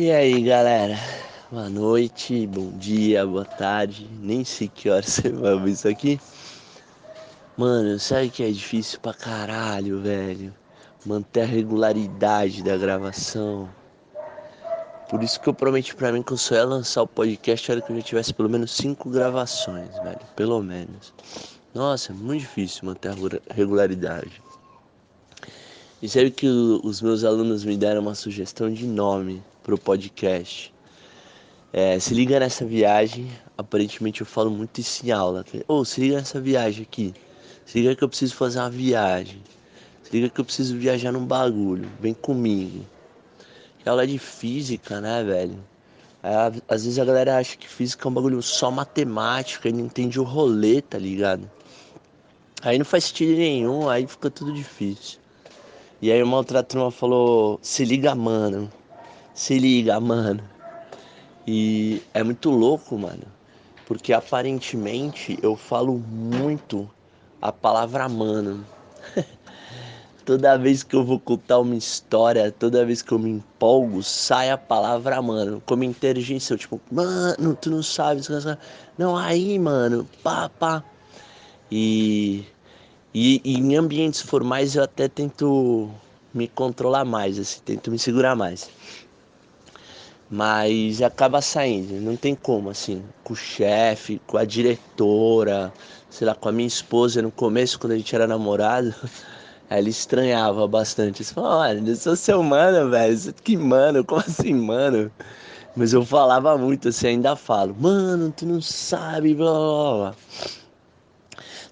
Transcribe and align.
E 0.00 0.12
aí, 0.12 0.40
galera? 0.42 0.96
Boa 1.50 1.68
noite, 1.68 2.46
bom 2.46 2.70
dia, 2.78 3.26
boa 3.26 3.44
tarde. 3.44 4.08
Nem 4.22 4.44
sei 4.44 4.68
que 4.68 4.88
hora 4.88 5.02
você 5.02 5.28
vai 5.28 5.54
ouvir 5.54 5.72
isso 5.72 5.88
aqui. 5.88 6.20
Mano, 7.56 7.98
sabe 7.98 8.30
que 8.30 8.44
é 8.44 8.50
difícil 8.52 9.00
pra 9.00 9.12
caralho, 9.12 9.98
velho? 9.98 10.54
Manter 11.04 11.40
a 11.40 11.46
regularidade 11.46 12.62
da 12.62 12.76
gravação. 12.76 13.68
Por 15.08 15.20
isso 15.20 15.40
que 15.40 15.48
eu 15.48 15.54
prometi 15.54 15.96
pra 15.96 16.12
mim 16.12 16.22
que 16.22 16.32
eu 16.32 16.36
só 16.36 16.54
ia 16.54 16.64
lançar 16.64 17.02
o 17.02 17.08
podcast 17.08 17.68
era 17.68 17.80
que 17.80 17.90
eu 17.90 17.96
já 17.96 18.02
tivesse 18.02 18.32
pelo 18.32 18.48
menos 18.48 18.70
cinco 18.70 19.10
gravações, 19.10 19.92
velho. 20.04 20.20
Pelo 20.36 20.62
menos. 20.62 21.12
Nossa, 21.74 22.12
é 22.12 22.14
muito 22.14 22.42
difícil 22.42 22.84
manter 22.84 23.08
a 23.08 23.52
regularidade. 23.52 24.40
E 26.00 26.08
sabe 26.08 26.30
que 26.30 26.46
os 26.46 27.02
meus 27.02 27.24
alunos 27.24 27.64
me 27.64 27.76
deram 27.76 28.02
uma 28.02 28.14
sugestão 28.14 28.72
de 28.72 28.86
nome 28.86 29.42
pro 29.68 29.76
podcast. 29.76 30.72
É, 31.74 31.98
se 31.98 32.14
liga 32.14 32.40
nessa 32.40 32.64
viagem. 32.64 33.30
Aparentemente 33.58 34.22
eu 34.22 34.26
falo 34.26 34.50
muito 34.50 34.80
isso 34.80 35.04
em 35.06 35.10
aula. 35.10 35.44
Ou 35.66 35.80
oh, 35.80 35.84
se 35.84 36.00
liga 36.00 36.16
nessa 36.16 36.40
viagem 36.40 36.84
aqui. 36.84 37.12
Se 37.66 37.78
liga 37.78 37.94
que 37.94 38.02
eu 38.02 38.08
preciso 38.08 38.34
fazer 38.34 38.60
uma 38.60 38.70
viagem. 38.70 39.42
Se 40.02 40.16
liga 40.16 40.30
que 40.30 40.40
eu 40.40 40.44
preciso 40.46 40.74
viajar 40.78 41.12
num 41.12 41.26
bagulho. 41.26 41.86
Vem 42.00 42.14
comigo. 42.14 42.82
Que 43.78 43.86
aula 43.90 44.06
de 44.06 44.18
física, 44.18 45.02
né, 45.02 45.22
velho? 45.22 45.62
Aí, 46.22 46.62
às 46.66 46.84
vezes 46.84 46.98
a 46.98 47.04
galera 47.04 47.36
acha 47.36 47.54
que 47.54 47.68
física 47.68 48.08
é 48.08 48.10
um 48.10 48.14
bagulho 48.14 48.40
só 48.40 48.70
matemática 48.70 49.68
e 49.68 49.72
não 49.72 49.80
entende 49.80 50.18
o 50.18 50.22
rolê, 50.24 50.80
tá 50.80 50.96
ligado? 50.96 51.48
Aí 52.62 52.78
não 52.78 52.86
faz 52.86 53.04
sentido 53.04 53.36
nenhum, 53.36 53.86
aí 53.86 54.06
fica 54.06 54.30
tudo 54.30 54.50
difícil. 54.50 55.18
E 56.00 56.10
aí 56.10 56.22
uma 56.22 56.38
outra 56.38 56.62
turma 56.62 56.90
falou, 56.90 57.58
se 57.60 57.84
liga, 57.84 58.14
mano. 58.14 58.72
Se 59.38 59.56
liga, 59.56 60.00
mano. 60.00 60.42
E 61.46 62.02
é 62.12 62.24
muito 62.24 62.50
louco, 62.50 62.98
mano. 62.98 63.22
Porque 63.86 64.12
aparentemente 64.12 65.38
eu 65.40 65.54
falo 65.54 65.96
muito 65.96 66.90
a 67.40 67.52
palavra 67.52 68.08
mano. 68.08 68.66
toda 70.26 70.58
vez 70.58 70.82
que 70.82 70.96
eu 70.96 71.04
vou 71.04 71.20
contar 71.20 71.60
uma 71.60 71.76
história, 71.76 72.50
toda 72.50 72.84
vez 72.84 73.00
que 73.00 73.12
eu 73.12 73.18
me 73.20 73.30
empolgo, 73.30 74.02
sai 74.02 74.50
a 74.50 74.58
palavra 74.58 75.22
mano. 75.22 75.62
Como 75.64 75.84
inteligência, 75.84 76.54
eu 76.54 76.58
tipo, 76.58 76.80
mano, 76.90 77.54
tu 77.54 77.70
não 77.70 77.82
sabe. 77.82 78.20
Não, 78.98 79.16
aí, 79.16 79.56
mano, 79.56 80.04
pá, 80.20 80.48
pá. 80.48 80.82
E, 81.70 82.44
e, 83.14 83.40
e 83.44 83.54
em 83.54 83.76
ambientes 83.76 84.20
formais 84.20 84.74
eu 84.74 84.82
até 84.82 85.06
tento 85.06 85.88
me 86.34 86.48
controlar 86.48 87.04
mais, 87.04 87.38
assim, 87.38 87.60
tento 87.64 87.88
me 87.88 88.00
segurar 88.00 88.34
mais. 88.34 88.68
Mas 90.30 91.00
acaba 91.00 91.40
saindo, 91.40 91.94
não 92.02 92.14
tem 92.14 92.34
como, 92.34 92.68
assim, 92.68 93.02
com 93.24 93.32
o 93.32 93.36
chefe, 93.36 94.20
com 94.26 94.36
a 94.36 94.44
diretora, 94.44 95.72
sei 96.10 96.26
lá, 96.26 96.34
com 96.34 96.50
a 96.50 96.52
minha 96.52 96.68
esposa 96.68 97.22
no 97.22 97.30
começo, 97.30 97.78
quando 97.78 97.92
a 97.92 97.96
gente 97.96 98.14
era 98.14 98.26
namorado, 98.26 98.94
ela 99.70 99.88
estranhava 99.88 100.68
bastante. 100.68 101.24
Você 101.24 101.32
falou, 101.32 101.50
olha, 101.50 101.82
eu 101.86 101.96
sou 101.96 102.14
seu 102.14 102.42
mano, 102.42 102.90
velho, 102.90 103.34
que 103.42 103.56
mano, 103.56 104.04
como 104.04 104.20
assim, 104.20 104.52
mano? 104.52 105.10
Mas 105.74 105.94
eu 105.94 106.04
falava 106.04 106.58
muito, 106.58 106.88
assim, 106.88 107.06
ainda 107.06 107.34
falo, 107.34 107.74
mano, 107.78 108.30
tu 108.36 108.44
não 108.44 108.60
sabe, 108.60 109.34
blá 109.34 109.50
blá 109.50 109.96
blá. 109.96 110.14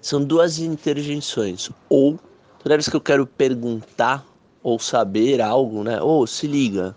São 0.01 0.23
duas 0.23 0.57
interjeições. 0.59 1.69
Ou, 1.89 2.17
toda 2.63 2.75
vez 2.75 2.87
que 2.89 2.95
eu 2.95 3.01
quero 3.01 3.27
perguntar 3.27 4.25
ou 4.63 4.79
saber 4.79 5.41
algo, 5.41 5.83
né? 5.83 6.01
Ou, 6.01 6.25
se 6.25 6.47
liga, 6.47 6.95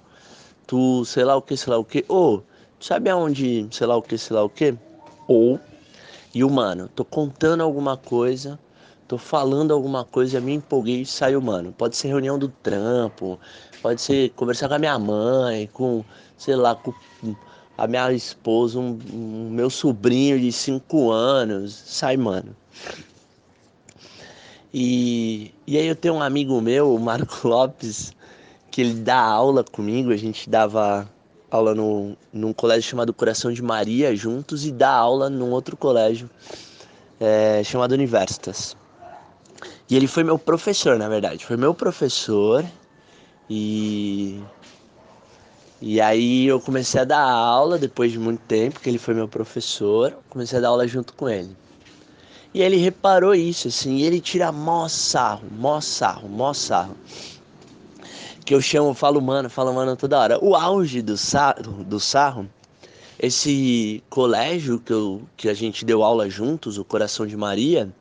tu 0.70 1.04
sei 1.04 1.24
lá 1.24 1.34
o 1.34 1.42
que, 1.42 1.56
sei 1.56 1.72
lá 1.72 1.78
o 1.80 1.84
que, 1.84 2.04
ou 2.06 2.44
sabe 2.78 3.10
aonde, 3.10 3.66
sei 3.72 3.88
lá 3.88 3.96
o 3.96 4.02
que, 4.02 4.16
sei 4.16 4.36
lá 4.36 4.44
o 4.44 4.48
que, 4.48 4.72
ou 5.26 5.58
e 6.32 6.44
o 6.44 6.48
mano, 6.48 6.88
tô 6.94 7.04
contando 7.04 7.60
alguma 7.64 7.96
coisa, 7.96 8.56
tô 9.08 9.18
falando 9.18 9.74
alguma 9.74 10.04
coisa, 10.04 10.40
me 10.40 10.54
empolguei 10.54 11.00
e 11.00 11.06
saiu, 11.06 11.42
mano. 11.42 11.74
Pode 11.76 11.96
ser 11.96 12.06
reunião 12.06 12.38
do 12.38 12.46
trampo, 12.46 13.36
pode 13.82 14.00
ser 14.00 14.30
conversar 14.30 14.68
com 14.68 14.74
a 14.74 14.78
minha 14.78 14.96
mãe, 14.96 15.68
com, 15.72 16.04
sei 16.38 16.54
lá, 16.54 16.76
com 16.76 16.94
a 17.76 17.88
minha 17.88 18.12
esposa, 18.12 18.78
um, 18.78 18.96
um 19.12 19.50
meu 19.50 19.70
sobrinho 19.70 20.38
de 20.38 20.52
5 20.52 21.10
anos, 21.10 21.74
sai, 21.74 22.16
mano. 22.16 22.54
E, 24.72 25.52
e 25.66 25.76
aí 25.76 25.86
eu 25.88 25.96
tenho 25.96 26.14
um 26.14 26.22
amigo 26.22 26.60
meu, 26.60 26.94
o 26.94 27.00
Marco 27.00 27.40
Lopes, 27.48 28.14
que 28.70 28.80
ele 28.80 28.94
dá 28.94 29.20
aula 29.20 29.64
comigo, 29.64 30.12
a 30.12 30.16
gente 30.16 30.48
dava 30.48 31.08
aula 31.50 31.74
no, 31.74 32.16
num 32.32 32.52
colégio 32.52 32.88
chamado 32.88 33.12
Coração 33.12 33.52
de 33.52 33.60
Maria 33.60 34.14
juntos 34.14 34.64
e 34.64 34.70
dá 34.70 34.90
aula 34.90 35.28
num 35.28 35.50
outro 35.50 35.76
colégio 35.76 36.30
é, 37.18 37.62
chamado 37.64 37.92
Universitas. 37.92 38.76
E 39.88 39.96
ele 39.96 40.06
foi 40.06 40.22
meu 40.22 40.38
professor, 40.38 40.96
na 40.96 41.08
verdade, 41.08 41.44
foi 41.44 41.56
meu 41.56 41.74
professor 41.74 42.64
e 43.48 44.40
e 45.82 46.00
aí 46.00 46.46
eu 46.46 46.60
comecei 46.60 47.00
a 47.00 47.04
dar 47.04 47.22
aula 47.22 47.78
depois 47.78 48.12
de 48.12 48.18
muito 48.18 48.40
tempo, 48.42 48.78
que 48.78 48.88
ele 48.88 48.98
foi 48.98 49.14
meu 49.14 49.26
professor, 49.26 50.14
comecei 50.28 50.58
a 50.58 50.60
dar 50.60 50.68
aula 50.68 50.86
junto 50.86 51.14
com 51.14 51.28
ele. 51.28 51.56
E 52.52 52.60
ele 52.60 52.76
reparou 52.76 53.34
isso, 53.34 53.68
assim, 53.68 53.96
e 53.96 54.04
ele 54.04 54.20
tira 54.20 54.52
mó 54.52 54.86
sarro, 54.88 55.48
mó 55.50 55.80
sarro, 55.80 56.28
mó 56.28 56.52
sarro 56.52 56.94
que 58.44 58.54
eu 58.54 58.60
chamo, 58.60 58.94
falo 58.94 59.20
mano, 59.20 59.48
falo 59.48 59.72
mano 59.72 59.96
toda 59.96 60.18
hora. 60.18 60.44
O 60.44 60.54
auge 60.54 61.02
do 61.02 61.16
sarro, 61.16 61.84
do 61.84 62.00
sarro 62.00 62.48
esse 63.22 64.02
colégio 64.08 64.80
que, 64.80 64.92
eu, 64.92 65.22
que 65.36 65.48
a 65.48 65.54
gente 65.54 65.84
deu 65.84 66.02
aula 66.02 66.30
juntos, 66.30 66.78
o 66.78 66.84
Coração 66.84 67.26
de 67.26 67.36
Maria, 67.36 67.92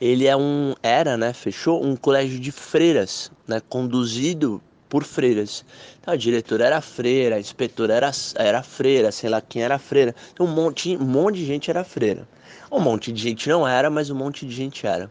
ele 0.00 0.26
é 0.26 0.36
um 0.36 0.74
era, 0.82 1.16
né, 1.16 1.32
fechou 1.32 1.84
um 1.84 1.94
colégio 1.94 2.40
de 2.40 2.50
freiras, 2.50 3.30
né, 3.46 3.62
conduzido 3.68 4.60
por 4.88 5.04
freiras. 5.04 5.64
Então, 6.00 6.12
a 6.12 6.16
diretora 6.16 6.66
era 6.66 6.80
freira, 6.80 7.36
a 7.36 7.40
inspetora 7.40 7.94
era, 7.94 8.10
era 8.34 8.62
freira, 8.62 9.12
sei 9.12 9.30
lá 9.30 9.40
quem 9.40 9.62
era 9.62 9.78
freira. 9.78 10.14
Então, 10.32 10.46
um 10.46 10.50
monte, 10.50 10.96
um 10.96 11.04
monte 11.04 11.36
de 11.36 11.46
gente 11.46 11.70
era 11.70 11.84
freira. 11.84 12.28
Um 12.72 12.80
monte 12.80 13.12
de 13.12 13.22
gente 13.22 13.48
não 13.48 13.66
era, 13.66 13.88
mas 13.88 14.10
um 14.10 14.16
monte 14.16 14.44
de 14.44 14.52
gente 14.52 14.84
era. 14.84 15.08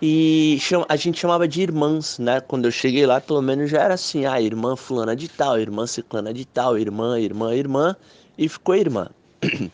E 0.00 0.58
a 0.88 0.96
gente 0.96 1.18
chamava 1.18 1.48
de 1.48 1.62
irmãs, 1.62 2.18
né? 2.18 2.40
Quando 2.40 2.66
eu 2.66 2.70
cheguei 2.70 3.06
lá, 3.06 3.18
pelo 3.20 3.40
menos 3.40 3.70
já 3.70 3.82
era 3.82 3.94
assim, 3.94 4.26
ah, 4.26 4.40
irmã 4.40 4.76
fulana 4.76 5.16
de 5.16 5.26
tal, 5.26 5.58
irmã 5.58 5.86
ciclana 5.86 6.34
de 6.34 6.44
tal, 6.44 6.78
irmã, 6.78 7.18
irmã, 7.18 7.54
irmã, 7.54 7.96
e 8.36 8.46
ficou 8.48 8.74
irmã. 8.74 9.08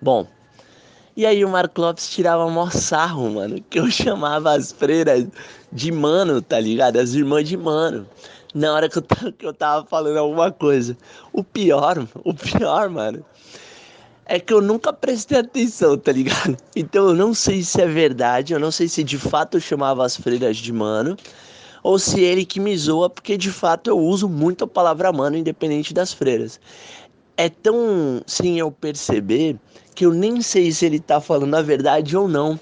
Bom, 0.00 0.28
e 1.16 1.26
aí 1.26 1.44
o 1.44 1.48
Marco 1.48 1.80
Lopes 1.80 2.08
tirava 2.08 2.48
mó 2.48 2.70
sarro, 2.70 3.28
mano, 3.28 3.60
que 3.68 3.80
eu 3.80 3.90
chamava 3.90 4.52
as 4.52 4.70
freiras 4.70 5.26
de 5.72 5.90
mano, 5.90 6.40
tá 6.40 6.60
ligado? 6.60 6.96
As 6.96 7.12
irmãs 7.12 7.48
de 7.48 7.56
mano. 7.56 8.06
Na 8.54 8.72
hora 8.72 8.88
que 8.88 8.98
eu, 8.98 9.02
que 9.36 9.44
eu 9.44 9.52
tava 9.52 9.84
falando 9.84 10.16
alguma 10.16 10.52
coisa. 10.52 10.96
O 11.32 11.42
pior, 11.42 12.06
o 12.22 12.32
pior, 12.32 12.88
mano, 12.88 13.24
é 14.28 14.38
que 14.38 14.52
eu 14.52 14.60
nunca 14.60 14.92
prestei 14.92 15.38
atenção, 15.38 15.96
tá 15.96 16.12
ligado? 16.12 16.56
Então 16.76 17.08
eu 17.08 17.14
não 17.14 17.34
sei 17.34 17.62
se 17.64 17.80
é 17.80 17.86
verdade, 17.86 18.52
eu 18.52 18.60
não 18.60 18.70
sei 18.70 18.86
se 18.86 19.02
de 19.02 19.18
fato 19.18 19.56
eu 19.56 19.60
chamava 19.60 20.04
as 20.04 20.16
freiras 20.16 20.58
de 20.58 20.72
mano, 20.72 21.16
ou 21.82 21.98
se 21.98 22.20
ele 22.20 22.44
que 22.44 22.60
me 22.60 22.76
zoa, 22.76 23.08
porque 23.08 23.36
de 23.36 23.50
fato 23.50 23.88
eu 23.88 23.98
uso 23.98 24.28
muito 24.28 24.64
a 24.64 24.68
palavra 24.68 25.12
mano, 25.12 25.36
independente 25.36 25.94
das 25.94 26.12
freiras. 26.12 26.60
É 27.36 27.48
tão 27.48 28.22
sem 28.26 28.58
eu 28.58 28.70
perceber 28.70 29.56
que 29.94 30.04
eu 30.04 30.12
nem 30.12 30.42
sei 30.42 30.70
se 30.70 30.84
ele 30.86 31.00
tá 31.00 31.20
falando 31.20 31.54
a 31.54 31.62
verdade 31.62 32.16
ou 32.16 32.28
não 32.28 32.60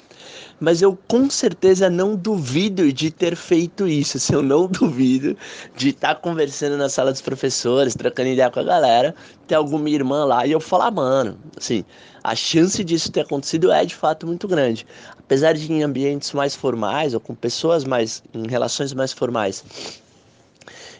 mas 0.60 0.80
eu 0.80 0.98
com 1.08 1.28
certeza 1.28 1.90
não 1.90 2.16
duvido 2.16 2.92
de 2.92 3.10
ter 3.10 3.36
feito 3.36 3.86
isso. 3.86 4.18
Se 4.18 4.32
eu 4.32 4.42
não 4.42 4.66
duvido 4.68 5.36
de 5.76 5.90
estar 5.90 6.14
tá 6.14 6.20
conversando 6.20 6.76
na 6.76 6.88
sala 6.88 7.12
dos 7.12 7.20
professores, 7.20 7.94
trocando 7.94 8.30
ideia 8.30 8.50
com 8.50 8.60
a 8.60 8.64
galera, 8.64 9.14
ter 9.46 9.54
alguma 9.54 9.88
irmã 9.90 10.24
lá 10.24 10.46
e 10.46 10.52
eu 10.52 10.60
falar, 10.60 10.90
mano, 10.90 11.38
assim, 11.56 11.84
a 12.24 12.34
chance 12.34 12.82
disso 12.82 13.12
ter 13.12 13.20
acontecido 13.20 13.70
é 13.70 13.84
de 13.84 13.94
fato 13.94 14.26
muito 14.26 14.48
grande. 14.48 14.86
Apesar 15.18 15.52
de 15.54 15.70
em 15.72 15.82
ambientes 15.82 16.32
mais 16.32 16.54
formais 16.54 17.14
ou 17.14 17.20
com 17.20 17.34
pessoas 17.34 17.84
mais 17.84 18.22
em 18.32 18.48
relações 18.48 18.92
mais 18.92 19.12
formais, 19.12 19.64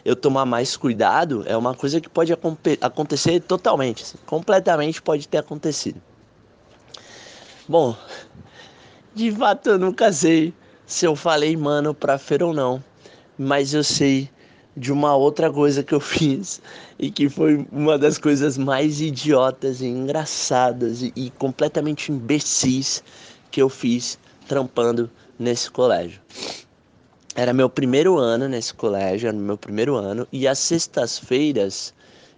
eu 0.05 0.15
tomar 0.15 0.45
mais 0.45 0.77
cuidado 0.77 1.43
é 1.45 1.57
uma 1.57 1.73
coisa 1.73 1.99
que 1.99 2.07
pode 2.07 2.31
acontecer 2.81 3.41
totalmente, 3.41 4.03
assim, 4.03 4.17
completamente 4.25 5.01
pode 5.01 5.27
ter 5.27 5.39
acontecido. 5.39 6.01
Bom, 7.67 7.93
de 9.17 9.31
fato, 9.31 9.71
eu 9.71 9.79
nunca 9.79 10.13
sei 10.13 10.53
se 10.85 11.03
eu 11.03 11.15
falei 11.15 11.57
mano 11.57 11.91
pra 11.91 12.19
Fer 12.19 12.43
ou 12.43 12.53
não, 12.53 12.83
mas 13.35 13.73
eu 13.73 13.83
sei 13.83 14.29
de 14.75 14.91
uma 14.91 15.15
outra 15.15 15.51
coisa 15.51 15.81
que 15.81 15.95
eu 15.95 15.99
fiz 15.99 16.61
e 16.99 17.09
que 17.09 17.27
foi 17.27 17.65
uma 17.71 17.97
das 17.97 18.19
coisas 18.19 18.59
mais 18.59 19.01
idiotas 19.01 19.81
e 19.81 19.87
engraçadas 19.87 21.01
e, 21.01 21.11
e 21.15 21.31
completamente 21.31 22.11
imbecis 22.11 23.03
que 23.49 23.59
eu 23.59 23.69
fiz 23.69 24.19
trampando 24.47 25.09
nesse 25.39 25.71
colégio. 25.71 26.21
era 27.35 27.51
meu 27.53 27.71
primeiro 27.71 28.19
ano 28.19 28.47
nesse 28.47 28.71
colégio, 28.71 29.29
era 29.29 29.37
meu 29.37 29.57
primeiro 29.57 29.95
ano, 29.95 30.27
e 30.31 30.47
às 30.47 30.59
sextas-feiras 30.59 31.91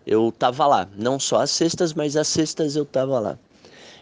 eu 0.07 0.31
tava 0.31 0.65
lá. 0.65 0.87
Não 0.97 1.19
só 1.19 1.41
às 1.41 1.51
sextas, 1.51 1.93
mas 1.93 2.15
às 2.15 2.29
sextas 2.29 2.77
eu 2.77 2.85
tava 2.85 3.19
lá. 3.19 3.37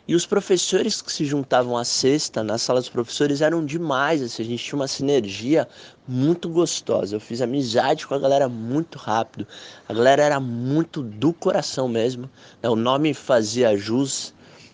E 0.08 0.16
os 0.16 0.26
professores 0.26 1.02
que 1.02 1.12
se 1.12 1.26
juntavam 1.26 1.76
à 1.76 1.84
sexta, 1.84 2.42
na 2.42 2.58
sala 2.58 2.80
dos 2.80 2.88
professores, 2.88 3.42
eram 3.42 3.66
demais. 3.66 4.22
Assim, 4.22 4.42
a 4.42 4.46
gente 4.46 4.64
tinha 4.64 4.80
uma 4.80 4.88
sinergia 4.88 5.68
muito 6.08 6.48
gostosa. 6.48 7.16
Eu 7.16 7.20
fiz 7.20 7.42
amizade 7.42 8.08
com 8.08 8.14
a 8.14 8.20
galera 8.20 8.48
muito 8.48 8.98
rápido. 8.98 9.46
A 9.88 9.94
galera 9.94 10.24
era 10.24 10.40
muito 10.40 11.04
do 11.04 11.34
coração 11.34 11.90
mesmo. 11.90 12.30
Né? 12.64 12.70
O 12.70 12.76
nome 12.76 13.14
fazia 13.14 13.76
jus, 13.76 14.34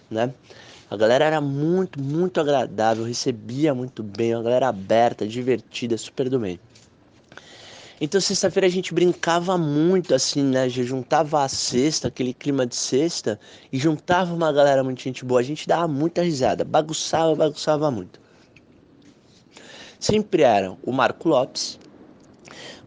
né? 0.09 0.31
A 0.87 0.95
galera 0.95 1.25
era 1.25 1.41
muito, 1.41 1.99
muito 1.99 2.39
agradável, 2.39 3.03
recebia 3.03 3.73
muito 3.73 4.03
bem, 4.03 4.35
uma 4.35 4.43
galera 4.43 4.67
aberta, 4.67 5.25
divertida, 5.25 5.97
super 5.97 6.29
do 6.29 6.39
meio. 6.39 6.59
Então, 8.03 8.19
sexta-feira 8.19 8.67
a 8.67 8.69
gente 8.69 8.93
brincava 8.93 9.57
muito, 9.57 10.13
assim, 10.13 10.43
né? 10.43 10.67
Já 10.67 10.83
juntava 10.83 11.41
a 11.41 11.47
sexta, 11.47 12.09
aquele 12.09 12.33
clima 12.33 12.65
de 12.65 12.75
sexta, 12.75 13.39
e 13.71 13.79
juntava 13.79 14.33
uma 14.33 14.51
galera 14.51 14.83
muito 14.83 15.01
gente 15.01 15.23
boa. 15.23 15.39
A 15.39 15.43
gente 15.43 15.65
dava 15.65 15.87
muita 15.87 16.21
risada, 16.21 16.65
bagunçava, 16.65 17.33
bagunçava 17.33 17.89
muito. 17.89 18.19
Sempre 19.97 20.43
eram 20.43 20.77
o 20.83 20.91
Marco 20.91 21.29
Lopes. 21.29 21.79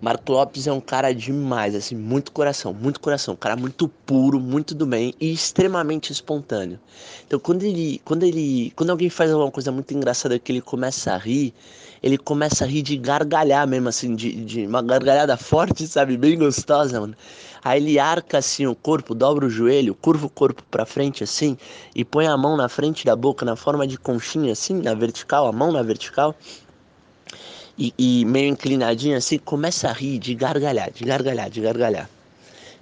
Marco 0.02 0.32
Lopes 0.32 0.66
é 0.66 0.72
um 0.72 0.82
cara 0.82 1.14
demais, 1.14 1.74
assim, 1.74 1.94
muito 1.94 2.30
coração, 2.30 2.74
muito 2.74 3.00
coração, 3.00 3.32
um 3.32 3.38
cara 3.38 3.56
muito 3.56 3.88
puro, 3.88 4.38
muito 4.38 4.74
do 4.74 4.84
bem 4.84 5.14
e 5.18 5.32
extremamente 5.32 6.12
espontâneo. 6.12 6.78
Então, 7.26 7.40
quando 7.40 7.62
ele, 7.62 8.02
quando 8.04 8.22
ele, 8.22 8.70
quando 8.76 8.90
alguém 8.90 9.08
faz 9.08 9.30
alguma 9.30 9.50
coisa 9.50 9.72
muito 9.72 9.94
engraçada 9.94 10.38
que 10.38 10.52
ele 10.52 10.60
começa 10.60 11.14
a 11.14 11.16
rir, 11.16 11.54
ele 12.02 12.18
começa 12.18 12.64
a 12.64 12.66
rir 12.66 12.82
de 12.82 12.96
gargalhar 12.96 13.66
mesmo, 13.66 13.88
assim, 13.88 14.14
de, 14.14 14.44
de 14.44 14.66
uma 14.66 14.82
gargalhada 14.82 15.36
forte, 15.36 15.86
sabe? 15.86 16.16
Bem 16.16 16.38
gostosa, 16.38 17.00
mano. 17.00 17.14
Aí 17.64 17.82
ele 17.82 17.98
arca 17.98 18.38
assim 18.38 18.64
o 18.64 18.76
corpo, 18.76 19.12
dobra 19.12 19.44
o 19.44 19.50
joelho, 19.50 19.92
curva 19.92 20.26
o 20.26 20.30
corpo 20.30 20.62
para 20.70 20.86
frente 20.86 21.24
assim 21.24 21.58
e 21.96 22.04
põe 22.04 22.26
a 22.28 22.36
mão 22.36 22.56
na 22.56 22.68
frente 22.68 23.04
da 23.04 23.16
boca 23.16 23.44
na 23.44 23.56
forma 23.56 23.86
de 23.88 23.98
conchinha 23.98 24.52
assim, 24.52 24.80
na 24.80 24.94
vertical, 24.94 25.48
a 25.48 25.52
mão 25.52 25.72
na 25.72 25.82
vertical. 25.82 26.32
E, 27.76 27.92
e 27.98 28.24
meio 28.24 28.50
inclinadinho 28.50 29.16
assim, 29.16 29.36
começa 29.36 29.88
a 29.88 29.92
rir, 29.92 30.18
de 30.18 30.32
gargalhar, 30.34 30.92
de 30.92 31.04
gargalhar, 31.04 31.50
de 31.50 31.60
gargalhar. 31.60 32.08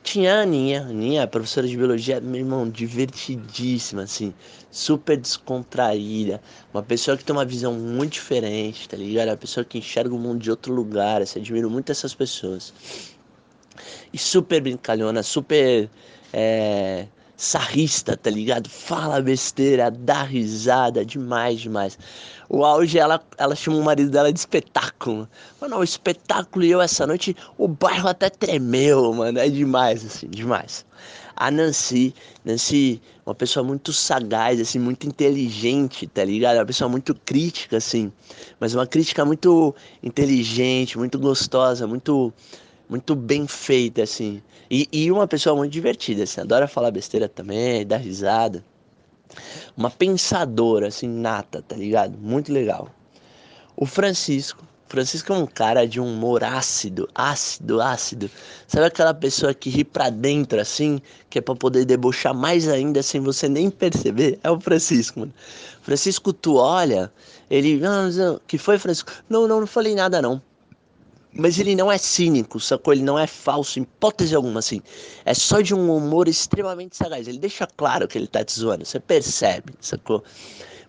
Tinha 0.04 0.34
a 0.34 0.42
Aninha, 0.42 0.82
Aninha, 0.82 1.26
professora 1.26 1.66
de 1.66 1.74
biologia, 1.78 2.20
meu 2.20 2.36
irmão, 2.36 2.68
divertidíssima, 2.68 4.02
assim, 4.02 4.34
super 4.70 5.16
descontraída, 5.16 6.42
uma 6.74 6.82
pessoa 6.82 7.16
que 7.16 7.24
tem 7.24 7.34
uma 7.34 7.44
visão 7.44 7.72
muito 7.72 8.12
diferente, 8.12 8.86
tá 8.86 8.98
ligado? 8.98 9.28
Uma 9.28 9.36
pessoa 9.38 9.64
que 9.64 9.78
enxerga 9.78 10.14
o 10.14 10.18
mundo 10.18 10.42
de 10.42 10.50
outro 10.50 10.74
lugar, 10.74 11.22
assim, 11.22 11.40
admiro 11.40 11.70
muito 11.70 11.90
essas 11.90 12.14
pessoas. 12.14 12.74
E 14.12 14.18
super 14.18 14.60
brincalhona, 14.60 15.22
super 15.22 15.88
é, 16.34 17.06
sarrista, 17.36 18.16
tá 18.16 18.30
ligado? 18.30 18.68
Fala 18.68 19.20
besteira, 19.20 19.90
dá 19.90 20.22
risada, 20.22 21.04
demais, 21.04 21.60
demais. 21.60 21.98
O 22.48 22.64
auge, 22.64 22.98
ela, 22.98 23.20
ela 23.38 23.56
chama 23.56 23.78
o 23.78 23.82
marido 23.82 24.10
dela 24.10 24.32
de 24.32 24.38
espetáculo. 24.38 25.28
Mano, 25.60 25.78
o 25.78 25.84
espetáculo 25.84 26.64
e 26.64 26.70
eu 26.70 26.80
essa 26.80 27.06
noite, 27.06 27.36
o 27.58 27.66
bairro 27.66 28.08
até 28.08 28.30
tremeu, 28.30 29.12
mano. 29.12 29.38
É 29.38 29.48
demais, 29.48 30.04
assim, 30.04 30.28
demais. 30.28 30.84
A 31.36 31.50
Nancy, 31.50 32.14
Nancy, 32.44 33.02
uma 33.26 33.34
pessoa 33.34 33.64
muito 33.64 33.92
sagaz, 33.92 34.60
assim, 34.60 34.78
muito 34.78 35.06
inteligente, 35.06 36.06
tá 36.06 36.24
ligado? 36.24 36.58
Uma 36.58 36.66
pessoa 36.66 36.88
muito 36.88 37.12
crítica, 37.14 37.78
assim. 37.78 38.12
Mas 38.60 38.74
uma 38.74 38.86
crítica 38.86 39.24
muito 39.24 39.74
inteligente, 40.02 40.96
muito 40.96 41.18
gostosa, 41.18 41.86
muito 41.88 42.32
muito 42.88 43.14
bem 43.14 43.46
feita, 43.46 44.02
assim. 44.02 44.42
E, 44.70 44.88
e 44.92 45.10
uma 45.10 45.26
pessoa 45.26 45.56
muito 45.56 45.72
divertida, 45.72 46.24
assim, 46.24 46.40
adora 46.40 46.68
falar 46.68 46.90
besteira 46.90 47.28
também, 47.28 47.86
dar 47.86 47.98
risada. 47.98 48.64
Uma 49.76 49.90
pensadora, 49.90 50.88
assim, 50.88 51.08
nata, 51.08 51.62
tá 51.62 51.76
ligado? 51.76 52.16
Muito 52.18 52.52
legal. 52.52 52.88
O 53.76 53.86
Francisco. 53.86 54.64
Francisco 54.86 55.32
é 55.32 55.36
um 55.36 55.46
cara 55.46 55.88
de 55.88 56.00
um 56.00 56.06
humor 56.06 56.44
ácido, 56.44 57.08
ácido, 57.12 57.80
ácido. 57.80 58.30
Sabe 58.68 58.86
aquela 58.86 59.12
pessoa 59.12 59.52
que 59.52 59.68
ri 59.68 59.82
pra 59.82 60.08
dentro, 60.08 60.60
assim, 60.60 61.00
que 61.28 61.38
é 61.38 61.40
pra 61.40 61.56
poder 61.56 61.84
debochar 61.84 62.32
mais 62.32 62.68
ainda 62.68 63.02
sem 63.02 63.20
você 63.20 63.48
nem 63.48 63.70
perceber? 63.70 64.38
É 64.44 64.50
o 64.50 64.60
Francisco, 64.60 65.18
mano. 65.18 65.34
Francisco, 65.82 66.32
tu 66.32 66.56
olha, 66.56 67.12
ele. 67.50 67.80
Ah, 67.84 68.38
que 68.46 68.56
foi, 68.56 68.78
Francisco? 68.78 69.10
Não, 69.28 69.48
não, 69.48 69.58
não 69.60 69.66
falei 69.66 69.96
nada, 69.96 70.22
não. 70.22 70.40
Mas 71.36 71.58
ele 71.58 71.74
não 71.74 71.90
é 71.90 71.98
cínico, 71.98 72.60
sacou? 72.60 72.94
Ele 72.94 73.02
não 73.02 73.18
é 73.18 73.26
falso, 73.26 73.80
em 73.80 73.82
hipótese 73.82 74.34
alguma, 74.36 74.60
assim. 74.60 74.80
É 75.24 75.34
só 75.34 75.60
de 75.60 75.74
um 75.74 75.94
humor 75.94 76.28
extremamente 76.28 76.96
sagaz. 76.96 77.26
Ele 77.26 77.38
deixa 77.38 77.66
claro 77.66 78.06
que 78.06 78.16
ele 78.16 78.28
tá 78.28 78.44
te 78.44 78.58
zoando, 78.58 78.84
você 78.84 79.00
percebe, 79.00 79.74
sacou? 79.80 80.22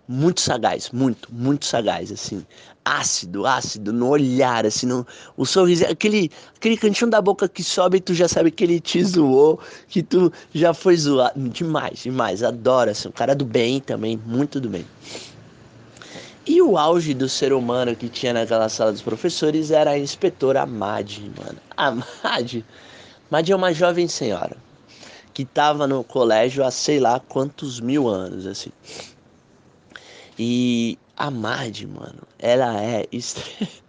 Muito 0.07 0.39
sagaz, 0.39 0.91
muito, 0.91 1.33
muito 1.33 1.65
sagaz, 1.65 2.11
assim. 2.11 2.45
Ácido, 2.83 3.47
ácido, 3.47 3.91
no 3.91 4.07
olhar, 4.07 4.67
assim, 4.67 4.85
no, 4.85 5.07
o 5.35 5.43
sorriso, 5.43 5.83
aquele, 5.85 6.29
aquele 6.55 6.77
cantinho 6.77 7.09
da 7.09 7.19
boca 7.19 7.49
que 7.49 7.63
sobe 7.63 7.97
e 7.97 7.99
tu 7.99 8.13
já 8.13 8.27
sabe 8.27 8.51
que 8.51 8.63
ele 8.63 8.79
te 8.79 9.03
zoou, 9.03 9.59
que 9.87 10.03
tu 10.03 10.31
já 10.53 10.75
foi 10.75 10.95
zoado. 10.95 11.49
Demais, 11.49 12.03
demais, 12.03 12.43
adoro, 12.43 12.91
assim, 12.91 13.07
um 13.07 13.11
cara 13.11 13.33
do 13.33 13.43
bem 13.43 13.79
também, 13.79 14.21
muito 14.27 14.61
do 14.61 14.69
bem. 14.69 14.85
E 16.47 16.61
o 16.61 16.77
auge 16.77 17.13
do 17.13 17.27
ser 17.27 17.51
humano 17.53 17.95
que 17.95 18.07
tinha 18.07 18.31
naquela 18.31 18.69
sala 18.69 18.91
dos 18.91 19.01
professores 19.01 19.71
era 19.71 19.91
a 19.91 19.97
inspetora 19.97 20.65
Mad, 20.65 21.17
mano. 21.35 21.59
A 21.75 21.91
Mad. 21.91 22.63
Mad 23.31 23.49
é 23.49 23.55
uma 23.55 23.73
jovem 23.73 24.07
senhora 24.07 24.55
que 25.33 25.41
estava 25.41 25.87
no 25.87 26.03
colégio 26.03 26.63
há 26.63 26.69
sei 26.69 26.99
lá 26.99 27.19
quantos 27.19 27.79
mil 27.79 28.07
anos, 28.07 28.45
assim. 28.45 28.71
E 30.37 30.99
a 31.17 31.31
Mad, 31.31 31.81
mano, 31.83 32.21
ela 32.37 32.81
é. 32.81 33.05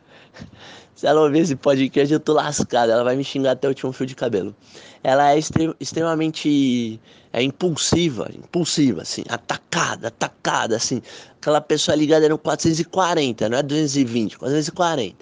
Se 0.97 1.07
ela 1.07 1.21
ouvir 1.21 1.41
esse 1.41 1.55
podcast, 1.55 2.11
eu 2.11 2.19
tô 2.19 2.33
lascado. 2.33 2.91
Ela 2.91 3.05
vai 3.05 3.15
me 3.17 3.23
xingar 3.23 3.51
até 3.51 3.69
o 3.69 3.71
último 3.71 3.93
fio 3.93 4.07
de 4.07 4.15
cabelo. 4.15 4.57
Ela 5.05 5.35
é 5.35 5.39
extremamente 5.79 6.99
é, 7.35 7.43
impulsiva, 7.43 8.31
impulsiva, 8.35 9.03
assim, 9.03 9.23
atacada, 9.29 10.09
atacada, 10.09 10.75
assim. 10.75 11.03
Aquela 11.39 11.61
pessoa 11.61 11.95
ligada 11.95 12.27
no 12.31 12.39
440, 12.39 13.47
não 13.51 13.59
é 13.59 13.63
220, 13.63 14.39
440 14.39 15.17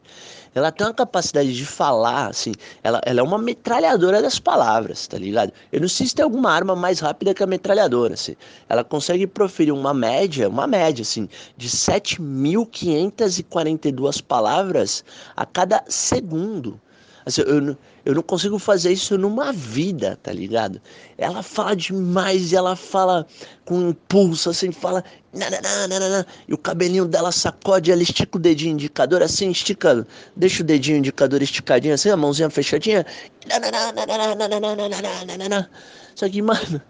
ela 0.55 0.71
tem 0.71 0.87
uma 0.87 0.95
capacidade 0.95 1.53
de 1.53 1.67
falar, 1.67 2.29
assim, 2.29 2.53
ela, 2.83 3.01
ela 3.05 3.21
é 3.21 3.23
uma 3.23 3.39
metralhadora 3.39 4.23
das 4.23 4.39
palavras, 4.39 5.07
tá 5.07 5.19
ligado? 5.19 5.53
Eu 5.73 5.81
não 5.81 5.89
sei 5.89 6.07
se 6.07 6.15
tem 6.15 6.23
alguma 6.23 6.53
arma 6.53 6.77
mais 6.77 7.01
rápida 7.01 7.35
que 7.35 7.43
a 7.43 7.47
metralhadora, 7.47 8.15
assim. 8.15 8.37
Ela 8.69 8.85
consegue 8.85 9.27
proferir 9.27 9.73
uma 9.73 9.93
média, 9.93 10.49
uma 10.49 10.67
média, 10.67 11.03
assim, 11.03 11.29
de 11.57 11.69
7.542 11.69 14.23
palavras 14.23 15.05
a 15.37 15.45
cada 15.45 15.83
segundo. 15.89 16.81
Assim, 17.27 17.43
eu, 17.43 17.77
eu 18.05 18.15
não 18.15 18.23
consigo 18.23 18.59
fazer 18.59 18.93
isso 18.93 19.17
numa 19.17 19.53
vida, 19.53 20.19
tá 20.23 20.33
ligado? 20.33 20.81
Ela 21.17 21.43
fala 21.43 21.75
demais 21.75 22.53
ela 22.53 22.77
fala 22.77 23.27
com 23.65 23.91
impulso, 23.91 24.51
assim, 24.51 24.71
fala. 24.71 25.03
Nananana, 25.33 26.25
e 26.47 26.55
o 26.55 26.59
cabelinho 26.59 27.07
dela 27.07 27.33
sacode, 27.33 27.91
ela 27.91 28.03
estica 28.03 28.37
o 28.37 28.41
dedinho 28.41 28.75
indicador, 28.75 29.21
assim, 29.21 29.51
estica, 29.51 30.07
deixa 30.37 30.63
o 30.63 30.67
dedinho 30.67 30.99
indicador 30.99 31.43
esticadinho, 31.43 31.95
assim, 31.95 32.11
a 32.11 32.17
mãozinha 32.17 32.49
fechadinha. 32.51 33.05
Só 36.15 36.29
que, 36.29 36.41
mano, 36.41 36.81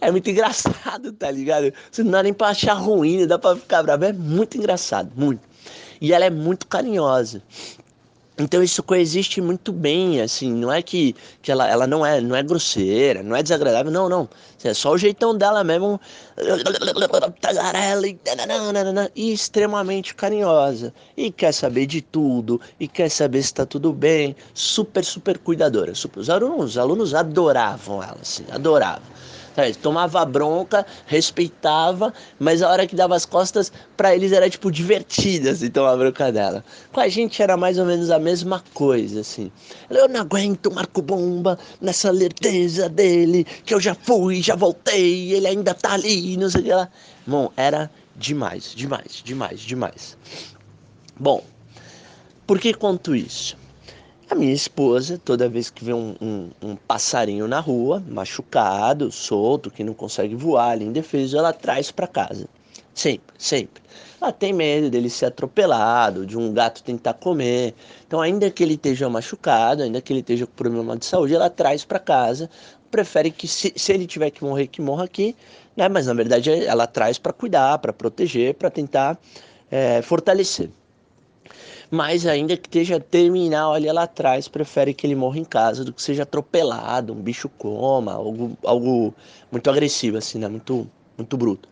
é 0.00 0.10
muito 0.12 0.30
engraçado, 0.30 1.12
tá 1.12 1.30
ligado? 1.30 1.72
Você 1.90 2.04
não 2.04 2.12
dá 2.12 2.22
nem 2.22 2.32
pra 2.32 2.48
achar 2.48 2.74
ruim, 2.74 3.26
dá 3.26 3.38
pra 3.38 3.56
ficar 3.56 3.82
bravo. 3.82 4.04
É 4.04 4.12
muito 4.12 4.56
engraçado, 4.56 5.10
muito. 5.16 5.40
E 6.00 6.12
ela 6.12 6.24
é 6.24 6.30
muito 6.30 6.68
carinhosa. 6.68 7.42
Então 8.38 8.62
isso 8.62 8.82
coexiste 8.84 9.40
muito 9.40 9.72
bem, 9.72 10.20
assim, 10.20 10.52
não 10.52 10.72
é 10.72 10.80
que, 10.80 11.14
que 11.42 11.50
ela, 11.50 11.68
ela 11.68 11.88
não 11.88 12.06
é 12.06 12.20
não 12.20 12.36
é 12.36 12.42
grosseira, 12.42 13.20
não 13.20 13.34
é 13.34 13.42
desagradável, 13.42 13.90
não, 13.90 14.08
não. 14.08 14.28
É 14.62 14.72
só 14.72 14.92
o 14.92 14.98
jeitão 14.98 15.36
dela 15.36 15.64
mesmo, 15.64 16.00
e 19.14 19.32
extremamente 19.32 20.14
carinhosa. 20.14 20.94
E 21.16 21.32
quer 21.32 21.52
saber 21.52 21.86
de 21.86 22.00
tudo, 22.00 22.60
e 22.78 22.86
quer 22.86 23.10
saber 23.10 23.42
se 23.42 23.48
está 23.48 23.66
tudo 23.66 23.92
bem, 23.92 24.36
super, 24.54 25.04
super 25.04 25.38
cuidadora. 25.38 25.92
Os, 25.92 26.30
alunos, 26.30 26.70
os 26.70 26.78
alunos 26.78 27.14
adoravam 27.14 28.02
ela, 28.02 28.18
assim, 28.20 28.44
adoravam. 28.50 29.02
Tomava 29.82 30.24
bronca, 30.24 30.86
respeitava, 31.06 32.12
mas 32.38 32.62
a 32.62 32.70
hora 32.70 32.86
que 32.86 32.94
dava 32.94 33.16
as 33.16 33.26
costas, 33.26 33.72
para 33.96 34.14
eles 34.14 34.32
era 34.32 34.48
tipo 34.48 34.70
divertida 34.70 35.50
assim, 35.50 35.70
tomar 35.70 35.96
bronca 35.96 36.30
dela. 36.30 36.64
Com 36.92 37.00
a 37.00 37.08
gente 37.08 37.42
era 37.42 37.56
mais 37.56 37.78
ou 37.78 37.84
menos 37.84 38.10
a 38.10 38.18
mesma 38.18 38.62
coisa, 38.72 39.20
assim. 39.20 39.50
Eu 39.90 40.08
não 40.08 40.20
aguento 40.20 40.70
Marco 40.72 41.02
Bomba 41.02 41.58
nessa 41.80 42.10
lerdeza 42.10 42.88
dele, 42.88 43.44
que 43.64 43.74
eu 43.74 43.80
já 43.80 43.94
fui, 43.94 44.40
já 44.40 44.54
voltei, 44.54 45.32
ele 45.32 45.48
ainda 45.48 45.74
tá 45.74 45.92
ali, 45.92 46.36
não 46.36 46.48
sei 46.48 46.60
o 46.60 46.64
que 46.64 46.72
lá. 46.72 46.88
Bom, 47.26 47.50
era 47.56 47.90
demais, 48.16 48.72
demais, 48.74 49.22
demais, 49.24 49.60
demais. 49.60 50.16
Bom, 51.18 51.42
Por 52.48 52.58
que 52.58 52.72
conto 52.72 53.14
isso? 53.14 53.58
A 54.30 54.34
minha 54.34 54.52
esposa, 54.52 55.18
toda 55.24 55.48
vez 55.48 55.70
que 55.70 55.82
vê 55.82 55.94
um, 55.94 56.14
um, 56.20 56.50
um, 56.60 56.76
passarinho 56.76 57.48
na 57.48 57.60
rua, 57.60 58.02
machucado, 58.06 59.10
solto, 59.10 59.70
que 59.70 59.82
não 59.82 59.94
consegue 59.94 60.34
voar, 60.34 60.72
ali 60.72 60.84
indefeso, 60.84 61.38
ela 61.38 61.50
traz 61.50 61.90
para 61.90 62.06
casa. 62.06 62.46
Sempre, 62.92 63.34
sempre. 63.38 63.82
Ela 64.20 64.30
tem 64.30 64.52
medo 64.52 64.90
dele 64.90 65.08
ser 65.08 65.26
atropelado, 65.26 66.26
de 66.26 66.36
um 66.36 66.52
gato 66.52 66.82
tentar 66.82 67.14
comer. 67.14 67.74
Então, 68.06 68.20
ainda 68.20 68.50
que 68.50 68.62
ele 68.62 68.74
esteja 68.74 69.08
machucado, 69.08 69.82
ainda 69.82 69.98
que 70.02 70.12
ele 70.12 70.20
esteja 70.20 70.46
com 70.46 70.52
problema 70.52 70.94
de 70.94 71.06
saúde, 71.06 71.34
ela 71.34 71.48
traz 71.48 71.82
para 71.86 71.98
casa. 71.98 72.50
Prefere 72.90 73.30
que, 73.30 73.48
se, 73.48 73.72
se 73.74 73.92
ele 73.92 74.06
tiver 74.06 74.30
que 74.30 74.44
morrer, 74.44 74.66
que 74.66 74.82
morra 74.82 75.04
aqui, 75.04 75.34
né? 75.74 75.88
Mas 75.88 76.06
na 76.06 76.12
verdade 76.12 76.50
ela 76.50 76.86
traz 76.86 77.18
para 77.18 77.32
cuidar, 77.32 77.78
para 77.78 77.94
proteger, 77.94 78.52
para 78.54 78.68
tentar 78.68 79.18
é, 79.70 80.02
fortalecer 80.02 80.70
mas 81.90 82.26
ainda 82.26 82.56
que 82.56 82.68
esteja 82.68 83.00
terminal 83.00 83.72
ali 83.72 83.88
ela 83.88 84.02
atrás, 84.02 84.46
prefere 84.46 84.92
que 84.92 85.06
ele 85.06 85.14
morra 85.14 85.38
em 85.38 85.44
casa 85.44 85.84
do 85.84 85.92
que 85.92 86.02
seja 86.02 86.22
atropelado, 86.24 87.12
um 87.12 87.16
bicho 87.16 87.48
coma, 87.48 88.12
algo, 88.12 88.56
algo 88.62 89.14
muito 89.50 89.70
agressivo, 89.70 90.18
assim, 90.18 90.38
né? 90.38 90.48
Muito, 90.48 90.88
muito 91.16 91.36
bruto. 91.36 91.68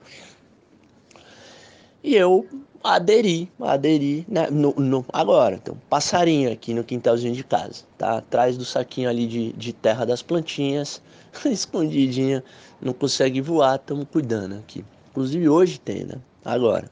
E 2.02 2.14
eu 2.14 2.46
aderi, 2.82 3.50
aderi, 3.60 4.24
né? 4.28 4.48
No, 4.50 4.72
no, 4.74 5.04
agora, 5.12 5.58
tem 5.58 5.74
um 5.74 5.78
passarinho 5.90 6.50
aqui 6.50 6.72
no 6.72 6.82
quintalzinho 6.82 7.34
de 7.34 7.44
casa, 7.44 7.84
tá? 7.98 8.18
Atrás 8.18 8.56
do 8.56 8.64
saquinho 8.64 9.10
ali 9.10 9.26
de, 9.26 9.52
de 9.52 9.72
terra 9.72 10.06
das 10.06 10.22
plantinhas, 10.22 11.02
escondidinho, 11.44 12.42
não 12.80 12.94
consegue 12.94 13.42
voar, 13.42 13.76
estamos 13.76 14.06
cuidando 14.10 14.54
aqui. 14.54 14.84
Inclusive 15.10 15.48
hoje 15.48 15.78
tem, 15.78 16.04
né? 16.04 16.14
Agora. 16.44 16.90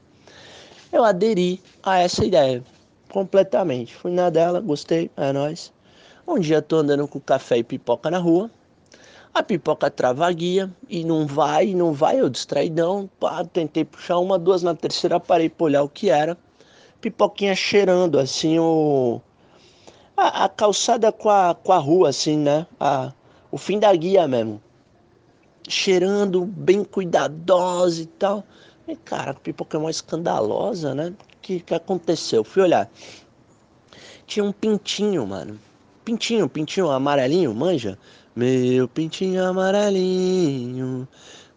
Eu 0.91 1.03
aderi 1.03 1.61
a 1.83 1.99
essa 1.99 2.23
ideia 2.23 2.63
completamente. 3.11 3.95
Fui 3.95 4.11
na 4.11 4.29
dela, 4.29 4.59
gostei, 4.59 5.09
é 5.15 5.31
nóis. 5.31 5.71
Um 6.27 6.39
dia 6.39 6.61
tô 6.61 6.77
andando 6.77 7.07
com 7.07 7.19
café 7.19 7.57
e 7.57 7.63
pipoca 7.63 8.09
na 8.09 8.17
rua. 8.17 8.49
A 9.33 9.43
pipoca 9.43 9.91
trava 9.91 10.25
a 10.25 10.31
guia 10.31 10.71
e 10.89 11.03
não 11.03 11.27
vai, 11.27 11.73
não 11.73 11.91
vai, 11.91 12.21
eu 12.21 12.29
distraidão. 12.29 13.09
Pá, 13.19 13.43
tentei 13.43 13.83
puxar 13.83 14.17
uma, 14.17 14.39
duas, 14.39 14.63
na 14.63 14.73
terceira 14.73 15.19
parei 15.19 15.49
pra 15.49 15.65
olhar 15.65 15.83
o 15.83 15.89
que 15.89 16.09
era. 16.09 16.37
Pipoquinha 17.01 17.53
cheirando, 17.53 18.17
assim, 18.17 18.57
o... 18.57 19.21
A, 20.15 20.45
a 20.45 20.49
calçada 20.49 21.11
com 21.11 21.29
a, 21.29 21.53
com 21.53 21.73
a 21.73 21.77
rua, 21.77 22.09
assim, 22.09 22.37
né? 22.37 22.65
A, 22.79 23.11
o 23.51 23.57
fim 23.57 23.77
da 23.77 23.93
guia 23.93 24.27
mesmo. 24.27 24.61
Cheirando, 25.67 26.45
bem 26.45 26.83
cuidadosa 26.83 28.01
e 28.01 28.05
tal. 28.05 28.43
E, 28.87 28.95
cara, 28.95 29.31
a 29.31 29.33
pipoca 29.33 29.77
é 29.77 29.81
mais 29.81 29.97
escandalosa, 29.97 30.95
né? 30.95 31.13
Que, 31.45 31.59
que 31.59 31.75
aconteceu? 31.75 32.43
Fui 32.43 32.63
olhar. 32.63 32.89
Tinha 34.25 34.43
um 34.43 34.51
pintinho, 34.51 35.27
mano. 35.27 35.59
Pintinho, 36.03 36.49
pintinho 36.49 36.89
amarelinho, 36.89 37.53
manja? 37.53 37.99
Meu 38.35 38.87
pintinho 38.87 39.45
amarelinho. 39.45 41.07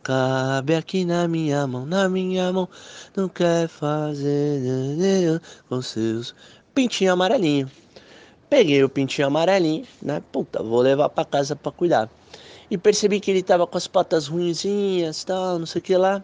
Cabe 0.03 0.75
aqui 0.75 1.07
na 1.07 1.27
minha 1.27 1.67
mão, 1.67 1.87
na 1.87 2.07
minha 2.07 2.53
mão. 2.53 2.69
Não 3.17 3.31
quer 3.31 3.67
fazer 3.69 5.41
com 5.71 5.81
seus. 5.81 6.35
Pintinho 6.75 7.15
amarelinho. 7.15 7.71
Peguei 8.51 8.85
o 8.85 8.91
pintinho 8.91 9.27
amarelinho, 9.29 9.87
né? 10.03 10.23
Puta, 10.31 10.63
vou 10.63 10.81
levar 10.83 11.09
para 11.09 11.25
casa 11.25 11.57
para 11.57 11.73
cuidar. 11.73 12.11
E 12.71 12.77
percebi 12.77 13.21
que 13.21 13.31
ele 13.31 13.43
tava 13.43 13.67
com 13.67 13.79
as 13.79 13.87
patas 13.87 14.27
ruinzinhas, 14.27 15.25
tal, 15.25 15.59
não 15.59 15.67
sei 15.67 15.81
o 15.81 15.83
que 15.83 15.97
lá. 15.97 16.23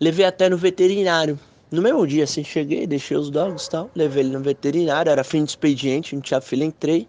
Levei 0.00 0.24
até 0.24 0.48
no 0.48 0.56
veterinário. 0.56 1.38
No 1.74 1.82
mesmo 1.82 2.06
dia, 2.06 2.22
assim, 2.22 2.44
cheguei, 2.44 2.86
deixei 2.86 3.16
os 3.16 3.30
dogs 3.30 3.66
e 3.66 3.70
tal, 3.70 3.90
levei 3.96 4.22
ele 4.22 4.30
no 4.30 4.40
veterinário, 4.40 5.10
era 5.10 5.24
fim 5.24 5.42
de 5.42 5.50
expediente, 5.50 6.14
não 6.14 6.22
tinha 6.22 6.40
fila, 6.40 6.64
entrei. 6.64 7.08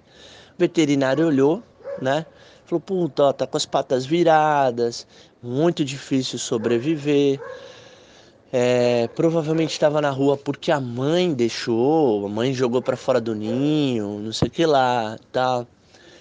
O 0.56 0.58
veterinário 0.58 1.28
olhou, 1.28 1.62
né? 2.02 2.26
Falou, 2.66 2.82
puta, 2.82 3.26
ó, 3.26 3.32
tá 3.32 3.46
com 3.46 3.58
as 3.58 3.66
patas 3.68 4.08
viradas, 4.08 5.06
muito 5.44 5.86
difícil 5.86 6.40
sobreviver. 6.40 7.40
É, 8.52 9.08
provavelmente 9.10 9.74
estava 9.74 10.02
na 10.02 10.10
rua 10.10 10.36
porque 10.36 10.72
a 10.72 10.80
mãe 10.80 11.32
deixou, 11.32 12.26
a 12.26 12.30
mãe 12.30 12.52
jogou 12.52 12.82
para 12.82 12.98
fora 12.98 13.22
do 13.22 13.36
ninho, 13.36 14.20
não 14.20 14.34
sei 14.34 14.48
o 14.48 14.52
que 14.52 14.66
lá, 14.66 15.16
tal. 15.32 15.68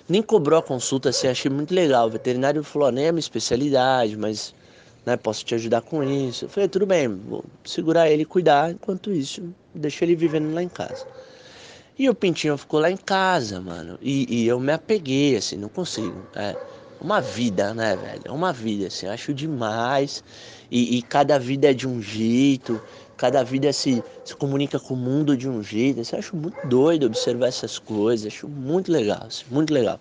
Nem 0.07 0.21
cobrou 0.21 0.59
a 0.59 0.63
consulta, 0.63 1.09
assim, 1.09 1.29
achei 1.29 1.51
muito 1.51 1.75
legal. 1.75 2.09
O 2.09 2.11
veterinário 2.11 2.63
falou, 2.63 2.93
nem 2.93 3.07
é 3.07 3.13
minha 3.13 3.21
especialidade, 3.21 4.19
mas 4.19 4.55
né? 5.04 5.16
Posso 5.16 5.44
te 5.44 5.54
ajudar 5.54 5.82
com 5.82 6.02
isso. 6.02 6.46
Eu 6.46 6.49
falei, 6.49 6.68
tudo 6.68 6.87
bem, 6.87 7.08
vou 7.08 7.44
segurar 7.64 8.11
ele 8.11 8.23
e 8.23 8.26
cuidar, 8.26 8.70
enquanto 8.70 9.12
isso, 9.12 9.42
deixa 9.75 10.04
ele 10.04 10.14
vivendo 10.14 10.52
lá 10.52 10.62
em 10.62 10.68
casa. 10.68 11.06
E 11.99 12.08
o 12.08 12.14
Pintinho 12.14 12.56
ficou 12.58 12.80
lá 12.80 12.90
em 12.90 12.96
casa, 12.96 13.61
mano. 13.61 13.99
E, 14.02 14.26
e 14.28 14.49
eu 14.49 14.58
me 14.58 14.73
apeguei, 14.73 15.37
assim, 15.37 15.56
não 15.56 15.68
consigo. 15.68 16.26
É 16.34 16.56
uma 17.00 17.20
vida, 17.20 17.73
né, 17.73 17.96
velho? 17.96 18.23
É 18.25 18.32
uma 18.32 18.52
vida, 18.52 18.88
assim, 18.88 19.06
acho 19.06 19.32
demais. 19.32 20.25
E, 20.70 20.99
e 20.99 21.02
cada 21.02 21.38
vida 21.38 21.70
é 21.70 21.75
de 21.75 21.87
um 21.87 22.02
jeito, 22.02 22.82
cada 23.16 23.44
vida 23.44 23.73
se, 23.73 24.02
se 24.25 24.34
comunica 24.34 24.80
com 24.80 24.94
o 24.94 24.96
mundo 24.96 25.37
de 25.37 25.49
um 25.49 25.62
jeito. 25.62 26.00
Assim, 26.00 26.16
acho 26.16 26.34
muito 26.34 26.56
doido 26.66 27.06
observar 27.06 27.46
essas 27.46 27.78
coisas, 27.78 28.26
acho 28.26 28.49
muito 28.49 28.90
legal, 28.90 29.23
assim, 29.28 29.44
muito 29.50 29.73
legal. 29.73 30.00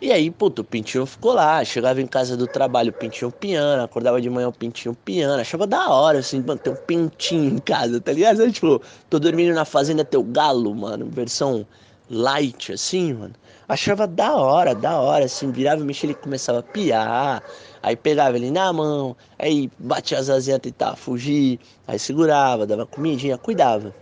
E 0.00 0.10
aí, 0.10 0.30
puto, 0.30 0.62
o 0.62 0.64
Pintinho 0.64 1.04
ficou 1.04 1.34
lá, 1.34 1.62
chegava 1.62 2.00
em 2.00 2.06
casa 2.06 2.34
do 2.34 2.46
trabalho, 2.46 2.88
o 2.88 2.92
Pintinho 2.92 3.30
piano, 3.30 3.82
acordava 3.82 4.18
de 4.18 4.30
manhã 4.30 4.48
o 4.48 4.52
Pintinho 4.52 4.94
piano, 4.94 5.38
achava 5.38 5.66
da 5.66 5.90
hora, 5.90 6.20
assim, 6.20 6.40
mano, 6.40 6.58
ter 6.58 6.70
um 6.70 6.74
Pintinho 6.74 7.56
em 7.56 7.58
casa, 7.58 8.00
tá 8.00 8.10
ligado? 8.10 8.50
Tipo, 8.50 8.80
tô 9.10 9.18
dormindo 9.18 9.54
na 9.54 9.66
fazenda 9.66 10.02
teu 10.02 10.22
galo, 10.22 10.74
mano, 10.74 11.06
versão 11.10 11.66
light, 12.08 12.72
assim, 12.72 13.12
mano. 13.12 13.34
Achava 13.68 14.06
da 14.06 14.34
hora, 14.36 14.74
da 14.74 14.98
hora, 14.98 15.26
assim, 15.26 15.52
virava 15.52 15.84
mexia, 15.84 16.06
ele 16.06 16.14
começava 16.14 16.60
a 16.60 16.62
piar, 16.62 17.42
aí 17.82 17.94
pegava 17.94 18.36
ele 18.36 18.50
na 18.50 18.72
mão, 18.72 19.14
aí 19.38 19.70
batia 19.78 20.18
as 20.18 20.30
asinhas, 20.30 20.60
tentava 20.60 20.96
fugir, 20.96 21.60
aí 21.86 21.98
segurava, 21.98 22.66
dava 22.66 22.86
comidinha, 22.86 23.36
cuidava. 23.36 23.94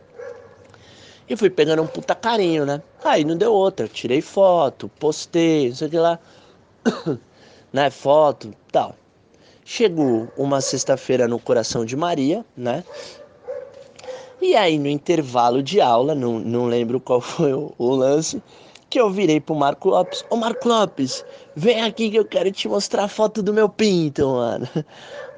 E 1.28 1.36
fui 1.36 1.50
pegando 1.50 1.82
um 1.82 1.86
puta 1.86 2.14
carinho, 2.14 2.64
né? 2.64 2.82
Aí 3.04 3.24
não 3.24 3.36
deu 3.36 3.52
outra. 3.52 3.86
Tirei 3.86 4.22
foto, 4.22 4.88
postei, 4.98 5.68
não 5.68 5.76
sei 5.76 5.88
o 5.88 5.90
que 5.90 5.98
lá. 5.98 6.18
né? 7.72 7.90
Foto 7.90 8.54
tal. 8.72 8.96
Chegou 9.64 10.28
uma 10.36 10.62
sexta-feira 10.62 11.28
no 11.28 11.38
coração 11.38 11.84
de 11.84 11.94
Maria, 11.94 12.44
né? 12.56 12.82
E 14.40 14.54
aí, 14.56 14.78
no 14.78 14.88
intervalo 14.88 15.62
de 15.62 15.80
aula, 15.80 16.14
não, 16.14 16.38
não 16.38 16.66
lembro 16.66 16.98
qual 17.00 17.20
foi 17.22 17.52
o, 17.52 17.74
o 17.76 17.94
lance, 17.94 18.42
que 18.88 18.98
eu 18.98 19.10
virei 19.10 19.40
pro 19.40 19.54
Marco 19.54 19.90
Lopes. 19.90 20.24
Ô 20.30 20.36
Marco 20.36 20.66
Lopes, 20.66 21.24
vem 21.58 21.82
aqui 21.82 22.10
que 22.10 22.16
eu 22.16 22.24
quero 22.24 22.50
te 22.52 22.68
mostrar 22.68 23.04
a 23.04 23.08
foto 23.08 23.42
do 23.42 23.52
meu 23.52 23.68
pinto, 23.68 24.26
mano. 24.28 24.68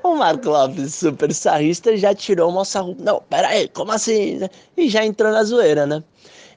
O 0.03 0.15
Marco 0.15 0.49
Lopes, 0.49 0.95
super 0.95 1.33
sarrista, 1.35 1.95
já 1.97 2.15
tirou 2.15 2.51
uma 2.51 2.65
sarro. 2.65 2.97
Não, 2.99 3.21
pera 3.29 3.49
aí, 3.49 3.69
como 3.69 3.93
assim? 3.93 4.41
E 4.75 4.89
já 4.89 5.05
entrou 5.05 5.31
na 5.31 5.45
zoeira, 5.45 5.87
né? 5.87 6.03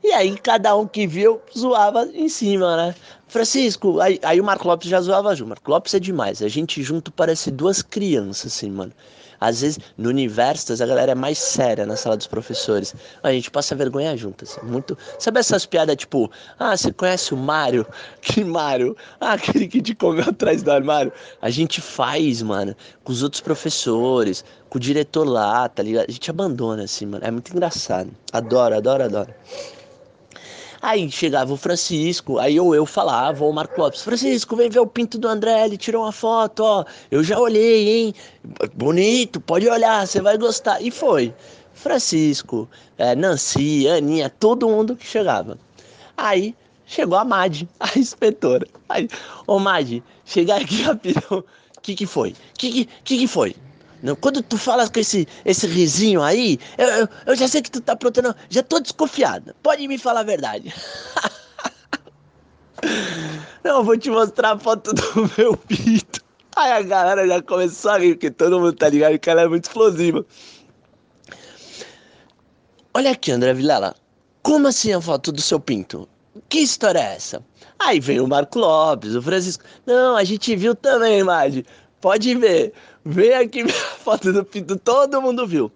E 0.01 0.11
aí 0.13 0.37
cada 0.37 0.75
um 0.75 0.87
que 0.87 1.05
viu 1.05 1.41
zoava 1.57 2.05
em 2.13 2.29
cima, 2.29 2.77
né? 2.77 2.95
Francisco, 3.27 3.99
aí, 3.99 4.19
aí 4.23 4.39
o 4.39 4.43
Marco 4.43 4.67
Lopes 4.67 4.89
já 4.89 5.01
zoava 5.01 5.35
junto. 5.35 5.49
Marco 5.49 5.71
Lopes 5.71 5.93
é 5.93 5.99
demais. 5.99 6.41
A 6.41 6.47
gente 6.47 6.81
junto 6.81 7.11
parece 7.11 7.51
duas 7.51 7.81
crianças, 7.81 8.53
assim, 8.53 8.71
mano. 8.71 8.93
Às 9.43 9.61
vezes, 9.61 9.79
no 9.97 10.09
Universitas, 10.09 10.79
a 10.79 10.85
galera 10.85 11.11
é 11.11 11.15
mais 11.15 11.37
séria 11.37 11.85
na 11.85 11.97
sala 11.97 12.15
dos 12.15 12.27
professores. 12.27 12.95
A 13.21 13.31
gente 13.31 13.51
passa 13.51 13.75
vergonha 13.75 14.15
junto, 14.15 14.45
assim, 14.45 14.61
muito... 14.63 14.97
Sabe 15.19 15.39
essas 15.39 15.65
piadas, 15.65 15.97
tipo... 15.97 16.31
Ah, 16.57 16.77
você 16.77 16.93
conhece 16.93 17.33
o 17.33 17.37
Mário? 17.37 17.85
Que 18.21 18.43
Mário? 18.43 18.95
Ah, 19.19 19.33
aquele 19.33 19.67
que 19.67 19.81
te 19.81 19.93
comeu 19.93 20.23
atrás 20.29 20.63
do 20.63 20.71
armário. 20.71 21.11
A 21.41 21.49
gente 21.49 21.81
faz, 21.81 22.41
mano, 22.41 22.73
com 23.03 23.11
os 23.11 23.21
outros 23.21 23.41
professores, 23.41 24.45
com 24.69 24.77
o 24.77 24.81
diretor 24.81 25.27
lá, 25.27 25.67
tá 25.67 25.83
ligado? 25.83 26.05
A 26.07 26.11
gente 26.11 26.29
abandona, 26.29 26.83
assim, 26.83 27.05
mano. 27.05 27.25
É 27.25 27.29
muito 27.29 27.51
engraçado. 27.51 28.09
Adoro, 28.31 28.75
adoro, 28.75 29.03
adoro. 29.03 29.33
Aí 30.83 31.09
chegava 31.09 31.53
o 31.53 31.55
Francisco, 31.55 32.39
aí 32.39 32.59
ou 32.59 32.75
eu 32.75 32.85
falava, 32.85 33.45
ou 33.45 33.51
o 33.51 33.53
Marco 33.53 33.79
Lopes, 33.79 34.01
Francisco, 34.01 34.53
vem 34.53 34.69
ver 34.69 34.81
o 34.81 34.85
pinto 34.85 35.17
do 35.17 35.29
André, 35.29 35.63
ele 35.63 35.77
tirou 35.77 36.03
uma 36.03 36.11
foto, 36.11 36.61
ó, 36.61 36.83
eu 37.09 37.23
já 37.23 37.39
olhei, 37.39 37.87
hein? 37.87 38.13
Bonito, 38.73 39.39
pode 39.39 39.65
olhar, 39.69 40.05
você 40.05 40.19
vai 40.19 40.37
gostar. 40.37 40.81
E 40.81 40.91
foi. 40.91 41.33
Francisco, 41.73 42.67
é, 42.97 43.15
Nancy, 43.15 43.87
Aninha, 43.87 44.29
todo 44.29 44.67
mundo 44.67 44.93
que 44.93 45.07
chegava. 45.07 45.57
Aí 46.17 46.53
chegou 46.85 47.17
a 47.17 47.23
Mad, 47.23 47.63
a 47.79 47.97
inspetora. 47.97 48.67
Aí, 48.89 49.07
ô 49.47 49.59
Mad, 49.59 50.01
chegar 50.25 50.59
aqui 50.59 50.81
rapidão. 50.81 51.45
O 51.77 51.81
que 51.81 51.95
que 51.95 52.05
foi? 52.05 52.31
O 52.31 52.35
que, 52.57 52.89
que 53.05 53.19
que 53.19 53.27
foi? 53.27 53.55
Quando 54.19 54.43
tu 54.43 54.57
fala 54.57 54.89
com 54.89 54.99
esse, 54.99 55.25
esse 55.45 55.65
risinho 55.65 56.21
aí, 56.21 56.59
eu, 56.77 56.87
eu, 56.87 57.09
eu 57.27 57.35
já 57.35 57.47
sei 57.47 57.61
que 57.61 57.71
tu 57.71 57.79
tá 57.79 57.93
aprontando. 57.93 58.35
Já 58.49 58.61
tô 58.61 58.79
desconfiada. 58.79 59.55
Pode 59.63 59.87
me 59.87 59.97
falar 59.97 60.19
a 60.21 60.23
verdade. 60.23 60.73
Não, 63.63 63.77
eu 63.77 63.83
vou 63.83 63.97
te 63.97 64.09
mostrar 64.09 64.51
a 64.51 64.59
foto 64.59 64.93
do 64.93 65.31
meu 65.37 65.55
pito. 65.55 66.21
Aí 66.55 66.71
a 66.71 66.81
galera 66.81 67.27
já 67.27 67.41
começou 67.41 67.91
a 67.91 67.97
rir, 67.97 68.15
porque 68.15 68.29
todo 68.29 68.59
mundo 68.59 68.73
tá 68.73 68.89
ligado 68.89 69.17
que 69.17 69.29
ela 69.29 69.41
é 69.41 69.47
muito 69.47 69.63
explosiva. 69.63 70.25
olha 72.93 73.11
aqui, 73.11 73.31
André 73.31 73.53
Vilela, 73.53 73.95
como 74.43 74.67
assim 74.67 74.91
a 74.91 75.01
foto 75.01 75.31
do 75.31 75.41
seu 75.41 75.59
pinto? 75.59 76.07
Que 76.49 76.59
história 76.59 76.99
é 76.99 77.15
essa? 77.15 77.43
Aí 77.79 77.99
vem 77.99 78.19
o 78.19 78.27
Marco 78.27 78.59
Lopes, 78.59 79.15
o 79.15 79.21
Francisco. 79.21 79.63
Não, 79.85 80.15
a 80.15 80.23
gente 80.23 80.55
viu 80.55 80.75
também, 80.75 81.23
Madi. 81.23 81.65
Pode 82.01 82.35
ver. 82.35 82.73
Vem 83.05 83.33
aqui 83.33 83.61
a 83.61 83.67
foto 84.03 84.31
do 84.31 84.45
pinto, 84.45 84.77
todo 84.77 85.21
mundo 85.21 85.45
viu. 85.45 85.71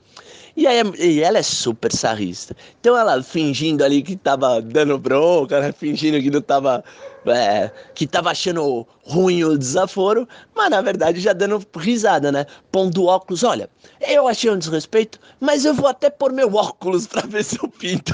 E, 0.56 0.66
aí, 0.66 0.82
e 0.98 1.22
ela 1.22 1.38
é 1.38 1.44
super 1.44 1.92
sarrista. 1.94 2.56
Então 2.80 2.98
ela 2.98 3.22
fingindo 3.22 3.84
ali 3.84 4.02
que 4.02 4.16
tava 4.16 4.60
dando 4.60 4.98
bronca, 4.98 5.60
né? 5.60 5.72
fingindo 5.72 6.20
que 6.20 6.32
não 6.32 6.42
tava. 6.42 6.84
É, 7.28 7.70
que 7.94 8.08
tava 8.08 8.32
achando 8.32 8.88
ruim 9.04 9.44
o 9.44 9.58
desaforo, 9.58 10.28
mas 10.56 10.70
na 10.70 10.82
verdade 10.82 11.20
já 11.20 11.34
dando 11.34 11.62
risada, 11.76 12.32
né? 12.32 12.46
Pondo 12.72 13.06
óculos. 13.06 13.44
Olha, 13.44 13.70
eu 14.00 14.28
achei 14.28 14.50
um 14.50 14.58
desrespeito, 14.58 15.20
mas 15.40 15.66
eu 15.66 15.74
vou 15.74 15.88
até 15.88 16.10
pôr 16.10 16.32
meu 16.32 16.56
óculos 16.56 17.06
pra 17.06 17.22
ver 17.22 17.44
seu 17.44 17.68
pinto. 17.68 18.14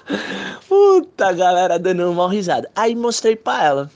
Puta 0.66 1.32
galera 1.32 1.78
dando 1.78 2.10
uma 2.10 2.28
risada. 2.32 2.70
Aí 2.74 2.96
mostrei 2.96 3.36
pra 3.36 3.64
ela. 3.64 3.90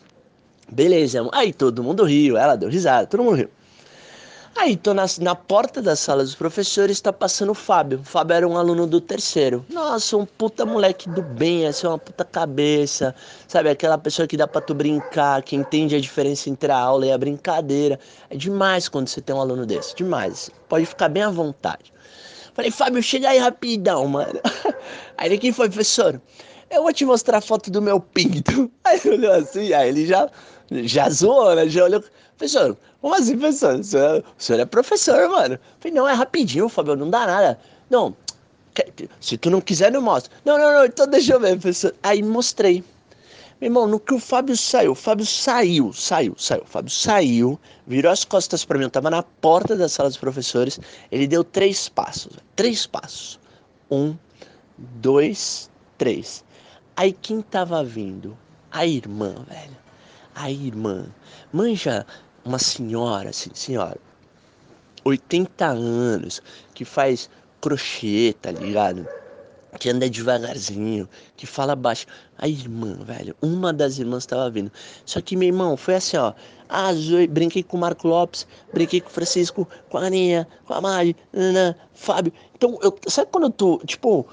Beleza, 0.71 1.27
aí 1.33 1.53
todo 1.53 1.83
mundo 1.83 2.05
riu, 2.05 2.37
ela 2.37 2.55
deu 2.55 2.69
risada, 2.69 3.07
todo 3.07 3.25
mundo 3.25 3.37
riu. 3.37 3.51
Aí 4.55 4.77
tô 4.77 4.93
na, 4.93 5.07
na 5.21 5.35
porta 5.35 5.81
da 5.81 5.97
sala 5.97 6.23
dos 6.23 6.35
professores, 6.35 7.01
tá 7.01 7.13
passando 7.13 7.51
o 7.51 7.55
Fábio. 7.55 8.01
O 8.01 8.05
Fábio 8.05 8.35
era 8.35 8.49
um 8.49 8.57
aluno 8.57 8.87
do 8.87 9.01
terceiro. 9.01 9.65
Nossa, 9.71 10.17
um 10.17 10.27
puta 10.27 10.67
moleque 10.67 11.09
do 11.09 11.23
bem, 11.23 11.67
assim, 11.67 11.87
uma 11.87 11.99
puta 11.99 12.25
cabeça. 12.25 13.15
Sabe, 13.49 13.71
aquela 13.71 13.97
pessoa 13.97 14.29
que 14.29 14.37
dá 14.37 14.47
pra 14.47 14.61
tu 14.61 14.75
brincar, 14.75 15.43
que 15.43 15.57
entende 15.57 15.97
a 15.97 16.01
diferença 16.01 16.51
entre 16.51 16.71
a 16.71 16.79
aula 16.79 17.07
e 17.07 17.13
a 17.13 17.19
brincadeira. 17.19 17.99
É 18.29 18.37
demais 18.37 18.89
quando 18.89 19.09
você 19.09 19.21
tem 19.21 19.35
um 19.35 19.41
aluno 19.41 19.65
desse, 19.65 19.97
demais. 19.97 20.51
Pode 20.69 20.87
ficar 20.87 21.09
bem 21.09 21.23
à 21.23 21.31
vontade. 21.31 21.93
Falei, 22.55 22.71
Fábio, 22.71 23.03
chega 23.03 23.31
aí 23.31 23.39
rapidão, 23.39 24.07
mano. 24.07 24.39
Aí 25.17 25.29
ele, 25.29 25.39
quem 25.39 25.53
foi, 25.53 25.69
professor? 25.69 26.21
Eu 26.71 26.83
vou 26.83 26.93
te 26.93 27.05
mostrar 27.05 27.39
a 27.39 27.41
foto 27.41 27.71
do 27.71 27.81
meu 27.81 27.99
pinto. 28.01 28.71
Aí 28.85 29.01
ele 29.05 29.27
olhou 29.27 29.33
assim, 29.33 29.73
aí 29.73 29.89
ele 29.89 30.07
já, 30.07 30.29
já 30.71 31.09
zoou, 31.09 31.55
né? 31.55 31.69
Já 31.69 31.85
olhou. 31.85 32.03
Professor, 32.43 32.77
como 33.01 33.15
assim, 33.15 33.39
professor? 33.39 33.79
O 33.79 33.85
senhor, 33.85 34.25
o 34.37 34.43
senhor 34.43 34.59
é 34.59 34.65
professor, 34.65 35.29
mano. 35.29 35.59
falei, 35.79 35.97
não, 35.97 36.09
é 36.09 36.13
rapidinho, 36.13 36.69
Fábio, 36.69 36.97
não 36.97 37.09
dá 37.09 37.25
nada. 37.25 37.61
Não, 37.89 38.17
se 39.21 39.39
tu 39.39 39.49
não 39.49 39.61
quiser, 39.61 39.93
não 39.93 40.03
mostra. 40.03 40.33
Não, 40.45 40.59
não, 40.59 40.73
não, 40.73 40.85
então 40.85 41.07
deixa 41.07 41.35
eu 41.35 41.41
ver, 41.41 41.53
professor. 41.53 41.95
Aí 42.03 42.21
mostrei. 42.21 42.83
Meu 43.61 43.69
irmão, 43.69 43.87
no 43.87 44.01
que 44.01 44.13
o 44.13 44.19
Fábio 44.19 44.57
saiu, 44.57 44.91
o 44.91 44.95
Fábio 44.97 45.25
saiu, 45.25 45.93
saiu, 45.93 46.35
saiu. 46.37 46.63
O 46.63 46.67
Fábio 46.67 46.91
saiu, 46.91 47.61
virou 47.87 48.11
as 48.11 48.25
costas 48.25 48.65
para 48.65 48.77
mim. 48.77 48.87
Eu 48.87 48.91
tava 48.91 49.09
na 49.09 49.23
porta 49.23 49.77
da 49.77 49.89
sala 49.89 50.09
dos 50.09 50.19
professores. 50.19 50.81
Ele 51.13 51.29
deu 51.29 51.45
três 51.45 51.89
passos. 51.89 52.33
Três 52.57 52.89
passos. 52.89 53.39
Um, 53.89 54.17
dois, 54.77 55.71
três. 55.97 56.45
Aí 56.97 57.13
quem 57.13 57.41
tava 57.41 57.85
vindo? 57.85 58.37
A 58.69 58.85
irmã, 58.85 59.33
velho. 59.49 59.77
A 60.35 60.51
irmã. 60.51 61.07
Manja 61.53 62.07
uma 62.45 62.59
senhora, 62.59 63.31
assim, 63.31 63.51
senhora. 63.55 63.99
80 65.05 65.67
anos, 65.67 66.43
que 66.75 66.85
faz 66.85 67.29
crochê, 67.61 68.35
tá 68.41 68.51
ligado? 68.51 69.07
Que 69.79 69.89
anda 69.89 70.09
devagarzinho, 70.09 71.09
que 71.37 71.47
fala 71.47 71.75
baixo. 71.75 72.07
A 72.39 72.47
irmã, 72.47 72.95
velho, 73.05 73.35
uma 73.41 73.73
das 73.73 73.99
irmãs 73.99 74.27
tava 74.27 74.51
vindo. 74.51 74.71
Só 75.07 75.21
que, 75.21 75.37
meu 75.37 75.49
irmão, 75.49 75.77
foi 75.77 75.95
assim, 75.95 76.17
ó. 76.17 76.35
Zoe, 76.95 77.27
brinquei 77.27 77.63
com 77.63 77.77
o 77.77 77.81
Marco 77.81 78.09
Lopes, 78.09 78.47
brinquei 78.73 79.01
com 79.01 79.09
o 79.09 79.13
Francisco, 79.13 79.69
com 79.89 79.99
a 79.99 80.07
Aninha, 80.07 80.49
com 80.67 80.75
a 80.75 80.81
Mari, 80.81 81.17
Ana, 81.33 81.77
Fábio. 81.93 82.33
Então, 82.55 82.79
eu, 82.83 82.97
sabe 83.09 83.31
quando 83.31 83.45
eu 83.45 83.51
tô, 83.51 83.79
tipo, 83.87 84.27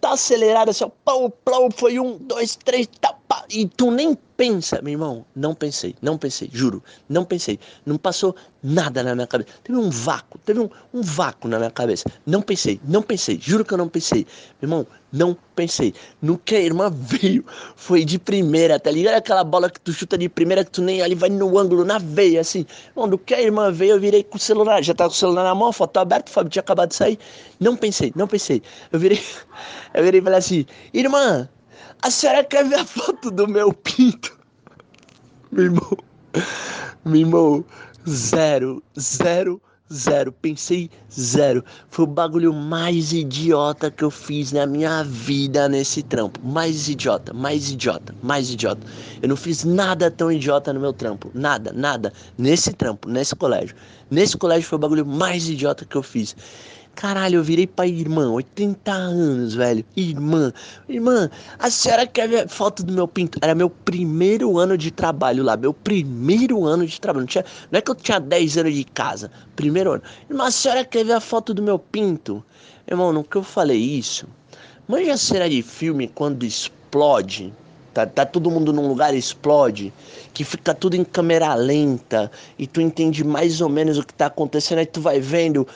tá 0.00 0.12
acelerado 0.12 0.70
assim, 0.70 0.84
ó, 0.84 0.90
pau, 1.04 1.30
pau, 1.30 1.70
foi 1.70 1.98
um, 1.98 2.18
dois, 2.18 2.56
três, 2.56 2.88
pá, 3.00 3.13
e 3.50 3.66
tu 3.66 3.90
nem 3.90 4.16
pensa, 4.36 4.80
meu 4.82 4.92
irmão, 4.92 5.24
não 5.34 5.54
pensei, 5.54 5.94
não 6.02 6.18
pensei, 6.18 6.50
juro, 6.52 6.82
não 7.08 7.24
pensei, 7.24 7.58
não 7.86 7.96
passou 7.96 8.34
nada 8.62 9.02
na 9.02 9.14
minha 9.14 9.26
cabeça, 9.26 9.50
teve 9.62 9.78
um 9.78 9.90
vácuo, 9.90 10.38
teve 10.44 10.58
um, 10.58 10.68
um 10.92 11.02
vácuo 11.02 11.46
na 11.46 11.58
minha 11.58 11.70
cabeça, 11.70 12.04
não 12.26 12.42
pensei, 12.42 12.80
não 12.84 13.00
pensei, 13.00 13.38
juro 13.40 13.64
que 13.64 13.72
eu 13.72 13.78
não 13.78 13.88
pensei, 13.88 14.26
meu 14.60 14.68
irmão, 14.68 14.86
não 15.12 15.36
pensei, 15.54 15.94
no 16.20 16.36
que 16.36 16.56
a 16.56 16.60
irmã 16.60 16.90
veio, 16.94 17.44
foi 17.76 18.04
de 18.04 18.18
primeira, 18.18 18.80
tá 18.80 18.90
ligado? 18.90 19.14
Aquela 19.14 19.44
bola 19.44 19.70
que 19.70 19.80
tu 19.80 19.92
chuta 19.92 20.18
de 20.18 20.28
primeira, 20.28 20.64
que 20.64 20.72
tu 20.72 20.82
nem 20.82 21.00
ali 21.00 21.14
vai 21.14 21.30
no 21.30 21.56
ângulo, 21.56 21.84
na 21.84 21.98
veia, 21.98 22.40
assim, 22.40 22.66
irmão, 22.90 23.08
do 23.08 23.18
que 23.18 23.34
a 23.34 23.40
irmã 23.40 23.70
veio, 23.70 23.92
eu 23.92 24.00
virei 24.00 24.24
com 24.24 24.36
o 24.36 24.40
celular, 24.40 24.82
já 24.82 24.94
tava 24.94 25.10
com 25.10 25.14
o 25.14 25.18
celular 25.18 25.44
na 25.44 25.54
mão, 25.54 25.68
a 25.68 25.72
foto 25.72 25.96
aberta, 25.98 26.30
o 26.30 26.34
Fábio 26.34 26.50
tinha 26.50 26.60
acabado 26.60 26.88
de 26.88 26.96
sair, 26.96 27.18
não 27.60 27.76
pensei, 27.76 28.12
não 28.16 28.26
pensei, 28.26 28.62
eu 28.90 28.98
virei, 28.98 29.20
eu 29.94 30.02
virei 30.02 30.20
e 30.20 30.24
falei 30.24 30.38
assim, 30.38 30.66
irmã, 30.92 31.48
a 32.04 32.10
senhora 32.10 32.44
quer 32.44 32.68
ver 32.68 32.80
a 32.80 32.84
foto 32.84 33.30
do 33.30 33.48
meu 33.48 33.72
pinto? 33.72 34.38
Meu 35.50 35.72
irmão, 37.14 37.64
zero, 38.06 38.82
zero, 39.00 39.60
zero. 39.90 40.30
Pensei 40.30 40.90
zero. 41.10 41.64
Foi 41.88 42.04
o 42.04 42.08
bagulho 42.08 42.52
mais 42.52 43.14
idiota 43.14 43.90
que 43.90 44.04
eu 44.04 44.10
fiz 44.10 44.52
na 44.52 44.66
minha 44.66 45.02
vida 45.02 45.66
nesse 45.66 46.02
trampo. 46.02 46.38
Mais 46.44 46.90
idiota, 46.90 47.32
mais 47.32 47.70
idiota, 47.70 48.14
mais 48.22 48.50
idiota. 48.50 48.86
Eu 49.22 49.28
não 49.30 49.36
fiz 49.36 49.64
nada 49.64 50.10
tão 50.10 50.30
idiota 50.30 50.74
no 50.74 50.80
meu 50.80 50.92
trampo. 50.92 51.30
Nada, 51.32 51.72
nada. 51.72 52.12
Nesse 52.36 52.74
trampo, 52.74 53.08
nesse 53.08 53.34
colégio. 53.34 53.74
Nesse 54.10 54.36
colégio 54.36 54.68
foi 54.68 54.76
o 54.76 54.80
bagulho 54.80 55.06
mais 55.06 55.48
idiota 55.48 55.86
que 55.86 55.96
eu 55.96 56.02
fiz. 56.02 56.36
Caralho, 56.94 57.36
eu 57.36 57.42
virei 57.42 57.66
pra 57.66 57.86
irmã, 57.86 58.30
80 58.30 58.92
anos, 58.92 59.54
velho. 59.54 59.84
Irmã, 59.96 60.52
irmã, 60.88 61.28
a 61.58 61.68
senhora 61.68 62.06
quer 62.06 62.28
ver 62.28 62.48
foto 62.48 62.84
do 62.84 62.92
meu 62.92 63.08
pinto? 63.08 63.38
Era 63.42 63.54
meu 63.54 63.68
primeiro 63.68 64.58
ano 64.58 64.78
de 64.78 64.90
trabalho 64.90 65.42
lá, 65.42 65.56
meu 65.56 65.74
primeiro 65.74 66.64
ano 66.64 66.86
de 66.86 67.00
trabalho. 67.00 67.22
Não, 67.22 67.26
tinha, 67.26 67.44
não 67.70 67.78
é 67.78 67.82
que 67.82 67.90
eu 67.90 67.94
tinha 67.94 68.20
10 68.20 68.58
anos 68.58 68.74
de 68.74 68.84
casa, 68.84 69.30
primeiro 69.56 69.92
ano. 69.92 70.02
Irmã, 70.30 70.46
a 70.46 70.50
senhora 70.50 70.84
quer 70.84 71.04
ver 71.04 71.14
a 71.14 71.20
foto 71.20 71.52
do 71.52 71.62
meu 71.62 71.78
pinto? 71.78 72.44
Irmão, 72.88 73.12
no 73.12 73.24
que 73.24 73.36
eu 73.36 73.42
falei 73.42 73.78
isso, 73.78 74.28
manja 74.86 75.16
cena 75.16 75.48
de 75.48 75.62
filme 75.62 76.06
quando 76.08 76.44
explode 76.44 77.52
tá, 77.94 78.06
tá 78.06 78.26
todo 78.26 78.50
mundo 78.50 78.72
num 78.72 78.88
lugar 78.88 79.14
explode, 79.14 79.92
que 80.34 80.42
fica 80.44 80.74
tudo 80.74 80.96
em 80.96 81.04
câmera 81.04 81.54
lenta 81.54 82.30
e 82.58 82.66
tu 82.66 82.80
entende 82.80 83.22
mais 83.22 83.60
ou 83.60 83.68
menos 83.68 83.96
o 83.96 84.04
que 84.04 84.12
tá 84.12 84.26
acontecendo, 84.26 84.80
aí 84.80 84.86
tu 84.86 85.00
vai 85.00 85.20
vendo 85.20 85.66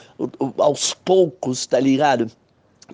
aos 0.57 0.93
poucos, 0.93 1.65
tá 1.65 1.79
ligado? 1.79 2.29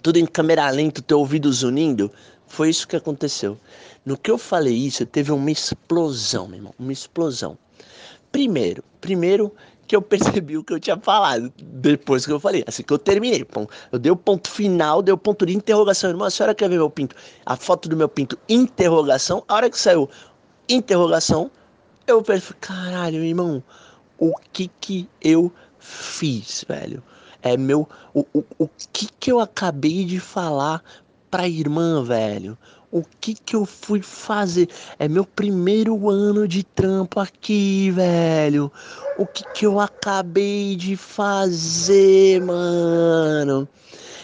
Tudo 0.01 0.17
em 0.17 0.25
câmera 0.25 0.69
lenta, 0.69 1.01
teu 1.01 1.19
ouvido 1.19 1.51
zunindo. 1.51 2.11
Foi 2.47 2.69
isso 2.69 2.87
que 2.87 2.95
aconteceu. 2.95 3.57
No 4.05 4.15
que 4.15 4.29
eu 4.29 4.37
falei 4.37 4.75
isso, 4.75 5.05
teve 5.05 5.31
uma 5.31 5.49
explosão, 5.49 6.47
meu 6.47 6.57
irmão, 6.57 6.73
uma 6.77 6.93
explosão. 6.93 7.57
Primeiro, 8.31 8.83
primeiro 9.01 9.51
que 9.87 9.95
eu 9.95 10.01
percebi 10.01 10.57
o 10.57 10.63
que 10.63 10.73
eu 10.73 10.79
tinha 10.79 10.97
falado 10.97 11.51
depois 11.57 12.25
que 12.25 12.31
eu 12.31 12.39
falei. 12.39 12.63
Assim 12.67 12.83
que 12.83 12.93
eu 12.93 12.97
terminei. 12.97 13.45
Eu 13.91 13.99
dei 13.99 14.11
o 14.11 14.15
ponto 14.15 14.49
final, 14.49 15.01
dei 15.01 15.13
o 15.13 15.17
ponto 15.17 15.45
de 15.45 15.55
interrogação. 15.55 16.09
Irmão, 16.09 16.27
a 16.27 16.31
senhora 16.31 16.55
quer 16.55 16.69
ver 16.69 16.77
meu 16.77 16.89
pinto? 16.89 17.15
A 17.45 17.55
foto 17.55 17.87
do 17.87 17.95
meu 17.95 18.09
pinto, 18.09 18.37
interrogação. 18.49 19.43
A 19.47 19.55
hora 19.55 19.69
que 19.69 19.79
saiu 19.79 20.09
interrogação, 20.67 21.51
eu 22.07 22.21
pensei, 22.21 22.55
caralho, 22.59 23.23
irmão, 23.23 23.63
o 24.17 24.33
que 24.53 24.69
que 24.79 25.07
eu 25.21 25.51
fiz, 25.79 26.65
velho? 26.67 27.03
É 27.41 27.55
meu. 27.55 27.87
O, 28.13 28.25
o, 28.33 28.43
o 28.57 28.69
que 28.91 29.07
que 29.19 29.31
eu 29.31 29.39
acabei 29.39 30.03
de 30.05 30.19
falar 30.19 30.83
pra 31.29 31.47
irmã, 31.47 32.03
velho? 32.03 32.57
O 32.95 33.03
que 33.19 33.35
que 33.35 33.57
eu 33.57 33.65
fui 33.65 34.01
fazer? 34.01 34.69
É 34.97 35.05
meu 35.05 35.25
primeiro 35.25 36.09
ano 36.09 36.47
de 36.47 36.63
trampo 36.63 37.19
aqui, 37.19 37.91
velho. 37.91 38.71
O 39.17 39.27
que 39.27 39.43
que 39.51 39.65
eu 39.65 39.81
acabei 39.81 40.77
de 40.77 40.95
fazer, 40.95 42.41
mano? 42.41 43.67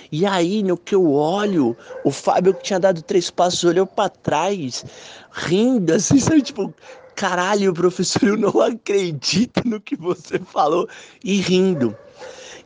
E 0.10 0.26
aí, 0.26 0.64
no 0.64 0.78
que 0.78 0.96
eu 0.96 1.12
olho, 1.12 1.78
o 2.02 2.12
Fábio 2.12 2.54
que 2.54 2.64
tinha 2.64 2.80
dado 2.80 3.02
três 3.04 3.30
passos 3.30 3.62
olhou 3.66 3.86
para 3.86 4.08
trás, 4.08 4.86
rindo, 5.34 5.94
assim, 5.94 6.20
sabe? 6.22 6.42
Tipo, 6.42 6.74
caralho, 7.14 7.74
professor, 7.74 8.24
eu 8.24 8.38
não 8.38 8.62
acredito 8.62 9.68
no 9.68 9.82
que 9.82 9.98
você 9.98 10.40
falou. 10.40 10.88
E 11.22 11.42
rindo. 11.42 11.98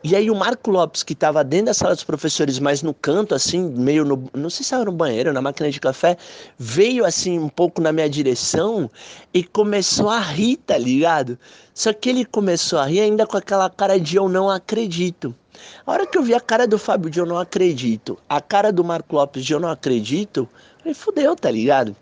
E 0.08 0.14
aí 0.14 0.30
o 0.30 0.36
Marco 0.36 0.70
Lopes, 0.70 1.02
que 1.02 1.14
estava 1.14 1.42
dentro 1.42 1.66
da 1.66 1.74
sala 1.74 1.92
dos 1.92 2.04
professores, 2.04 2.60
mas 2.60 2.80
no 2.80 2.94
canto, 2.94 3.34
assim, 3.34 3.68
meio 3.70 4.04
no. 4.04 4.30
Não 4.32 4.48
sei 4.48 4.58
se 4.58 4.62
estava 4.62 4.84
no 4.84 4.92
banheiro, 4.92 5.32
na 5.32 5.42
máquina 5.42 5.68
de 5.68 5.80
café, 5.80 6.16
veio 6.56 7.04
assim 7.04 7.40
um 7.40 7.48
pouco 7.48 7.80
na 7.80 7.90
minha 7.90 8.08
direção 8.08 8.88
e 9.34 9.42
começou 9.42 10.08
a 10.08 10.20
rir, 10.20 10.58
tá 10.58 10.78
ligado? 10.78 11.36
Só 11.74 11.92
que 11.92 12.08
ele 12.08 12.24
começou 12.24 12.78
a 12.78 12.86
rir 12.86 13.00
ainda 13.00 13.26
com 13.26 13.36
aquela 13.36 13.68
cara 13.68 13.98
de 13.98 14.14
eu 14.14 14.28
não 14.28 14.48
acredito. 14.48 15.34
A 15.84 15.90
hora 15.90 16.06
que 16.06 16.16
eu 16.16 16.22
vi 16.22 16.34
a 16.34 16.40
cara 16.40 16.68
do 16.68 16.78
Fábio 16.78 17.10
de 17.10 17.18
eu 17.18 17.26
não 17.26 17.38
acredito, 17.38 18.16
a 18.28 18.40
cara 18.40 18.72
do 18.72 18.84
Marco 18.84 19.16
Lopes 19.16 19.44
de 19.44 19.54
eu 19.54 19.58
não 19.58 19.70
acredito, 19.70 20.48
eu 20.84 20.94
falei, 20.94 20.94
fudeu, 20.94 21.34
tá 21.34 21.50
ligado? 21.50 21.96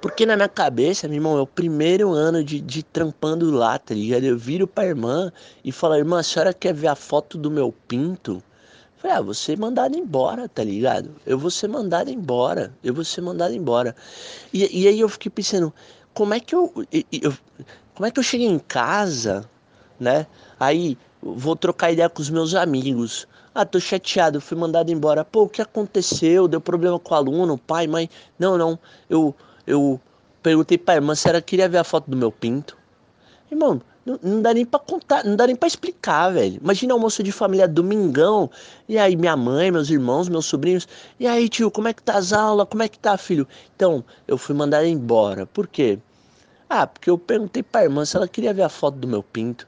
Porque 0.00 0.26
na 0.26 0.36
minha 0.36 0.48
cabeça, 0.48 1.08
meu 1.08 1.16
irmão, 1.16 1.38
é 1.38 1.40
o 1.40 1.46
primeiro 1.46 2.12
ano 2.12 2.42
de, 2.44 2.60
de 2.60 2.82
trampando 2.82 3.50
lá, 3.50 3.78
tá 3.78 3.94
ligado? 3.94 4.24
Eu 4.24 4.38
viro 4.38 4.66
pra 4.66 4.86
irmã 4.86 5.32
e 5.64 5.72
falo, 5.72 5.94
irmã, 5.94 6.20
a 6.20 6.22
senhora 6.22 6.52
quer 6.52 6.74
ver 6.74 6.88
a 6.88 6.94
foto 6.94 7.38
do 7.38 7.50
meu 7.50 7.72
pinto? 7.86 8.42
Falei, 8.96 9.16
ah, 9.16 9.20
vou 9.20 9.34
ser 9.34 9.58
mandado 9.58 9.96
embora, 9.96 10.48
tá 10.48 10.64
ligado? 10.64 11.10
Eu 11.26 11.38
vou 11.38 11.50
ser 11.50 11.68
mandado 11.68 12.10
embora, 12.10 12.72
eu 12.82 12.94
vou 12.94 13.04
ser 13.04 13.20
mandado 13.20 13.54
embora. 13.54 13.94
E, 14.52 14.82
e 14.82 14.88
aí 14.88 15.00
eu 15.00 15.08
fiquei 15.08 15.30
pensando, 15.30 15.72
como 16.14 16.32
é 16.32 16.40
que 16.40 16.54
eu, 16.54 16.72
eu, 17.12 17.34
como 17.94 18.06
é 18.06 18.10
que 18.10 18.18
eu 18.18 18.22
cheguei 18.22 18.46
em 18.46 18.58
casa, 18.58 19.48
né? 20.00 20.26
Aí 20.58 20.96
vou 21.22 21.54
trocar 21.56 21.92
ideia 21.92 22.08
com 22.08 22.22
os 22.22 22.30
meus 22.30 22.54
amigos. 22.54 23.26
Ah, 23.54 23.64
tô 23.64 23.80
chateado, 23.80 24.40
fui 24.40 24.56
mandado 24.56 24.90
embora. 24.90 25.24
Pô, 25.24 25.44
o 25.44 25.48
que 25.48 25.62
aconteceu? 25.62 26.46
Deu 26.46 26.60
problema 26.60 26.98
com 26.98 27.14
o 27.14 27.16
aluno, 27.16 27.58
pai, 27.58 27.86
mãe? 27.86 28.08
Não, 28.38 28.58
não. 28.58 28.78
Eu, 29.08 29.34
eu 29.66 30.00
perguntei 30.42 30.78
pra 30.78 30.94
irmã 30.94 31.14
se 31.14 31.28
ela 31.28 31.42
queria 31.42 31.68
ver 31.68 31.78
a 31.78 31.84
foto 31.84 32.10
do 32.10 32.16
meu 32.16 32.30
pinto. 32.30 32.76
Irmão, 33.50 33.80
não, 34.06 34.20
não 34.22 34.42
dá 34.42 34.54
nem 34.54 34.64
pra 34.64 34.78
contar, 34.78 35.24
não 35.24 35.34
dá 35.34 35.46
nem 35.46 35.56
pra 35.56 35.66
explicar, 35.66 36.30
velho. 36.30 36.60
Imagina 36.62 36.94
almoço 36.94 37.22
de 37.22 37.32
família 37.32 37.66
domingão. 37.66 38.48
E 38.88 38.96
aí, 38.96 39.16
minha 39.16 39.36
mãe, 39.36 39.70
meus 39.70 39.90
irmãos, 39.90 40.28
meus 40.28 40.46
sobrinhos. 40.46 40.86
E 41.18 41.26
aí, 41.26 41.48
tio, 41.48 41.70
como 41.70 41.88
é 41.88 41.92
que 41.92 42.02
tá 42.02 42.16
as 42.16 42.32
aulas? 42.32 42.68
Como 42.70 42.84
é 42.84 42.88
que 42.88 42.98
tá, 42.98 43.18
filho? 43.18 43.48
Então, 43.74 44.04
eu 44.28 44.38
fui 44.38 44.54
mandado 44.54 44.86
embora. 44.86 45.46
Por 45.46 45.66
quê? 45.66 45.98
Ah, 46.70 46.86
porque 46.86 47.10
eu 47.10 47.18
perguntei 47.18 47.62
pra 47.62 47.82
irmã 47.84 48.04
se 48.04 48.16
ela 48.16 48.28
queria 48.28 48.54
ver 48.54 48.62
a 48.62 48.68
foto 48.68 48.96
do 48.96 49.08
meu 49.08 49.22
pinto. 49.22 49.66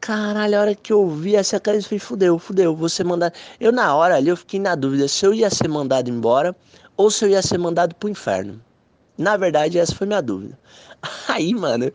Caralho, 0.00 0.56
a 0.56 0.60
hora 0.60 0.74
que 0.74 0.92
eu 0.92 1.08
vi 1.08 1.36
essa 1.36 1.58
cara, 1.60 1.76
eu 1.76 1.82
falei, 1.82 1.98
fudeu, 1.98 2.38
fudeu, 2.38 2.74
vou 2.74 2.88
ser 2.88 3.04
mandado. 3.04 3.34
Eu, 3.60 3.72
na 3.72 3.94
hora 3.94 4.16
ali, 4.16 4.28
eu 4.28 4.36
fiquei 4.36 4.60
na 4.60 4.74
dúvida 4.74 5.06
se 5.08 5.24
eu 5.24 5.34
ia 5.34 5.50
ser 5.50 5.68
mandado 5.68 6.08
embora 6.10 6.54
ou 6.96 7.10
se 7.10 7.24
eu 7.24 7.28
ia 7.28 7.42
ser 7.42 7.58
mandado 7.58 7.94
pro 7.94 8.08
inferno. 8.08 8.60
Na 9.18 9.36
verdade, 9.36 9.78
essa 9.78 9.94
foi 9.94 10.06
minha 10.06 10.22
dúvida. 10.22 10.56
Aí, 11.28 11.52
mano, 11.52 11.92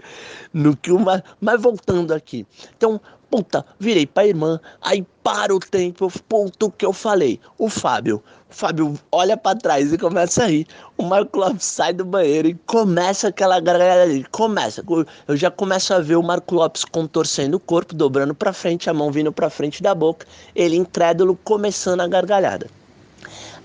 no 0.53 0.75
que 0.75 0.91
uma. 0.91 1.23
Mas 1.39 1.61
voltando 1.61 2.13
aqui. 2.13 2.45
Então, 2.77 2.99
puta, 3.33 3.65
virei 3.79 4.05
pra 4.05 4.27
irmã, 4.27 4.59
aí 4.79 5.03
para 5.23 5.55
o 5.55 5.59
tempo, 5.59 6.07
ponto 6.29 6.69
que 6.69 6.85
eu 6.85 6.93
falei. 6.93 7.39
O 7.57 7.67
Fábio, 7.67 8.21
o 8.47 8.53
Fábio 8.53 8.93
olha 9.11 9.35
para 9.35 9.57
trás 9.57 9.91
e 9.91 9.97
começa 9.97 10.43
a 10.43 10.47
rir. 10.47 10.67
O 10.95 11.03
Marco 11.03 11.39
Lopes 11.39 11.65
sai 11.65 11.93
do 11.93 12.05
banheiro 12.05 12.49
e 12.49 12.53
começa 12.67 13.29
aquela 13.29 13.59
gargalhada 13.59 14.05
dele. 14.05 14.27
Começa, 14.29 14.83
eu 15.27 15.35
já 15.35 15.49
começo 15.49 15.95
a 15.95 15.99
ver 15.99 16.15
o 16.15 16.21
Marco 16.21 16.53
Lopes 16.53 16.85
contorcendo 16.85 17.57
o 17.57 17.59
corpo, 17.59 17.95
dobrando 17.95 18.35
para 18.35 18.53
frente, 18.53 18.87
a 18.87 18.93
mão 18.93 19.11
vindo 19.11 19.31
para 19.31 19.49
frente 19.49 19.81
da 19.81 19.95
boca, 19.95 20.27
ele 20.53 20.75
incrédulo 20.75 21.35
começando 21.43 22.01
a 22.01 22.07
gargalhada. 22.07 22.67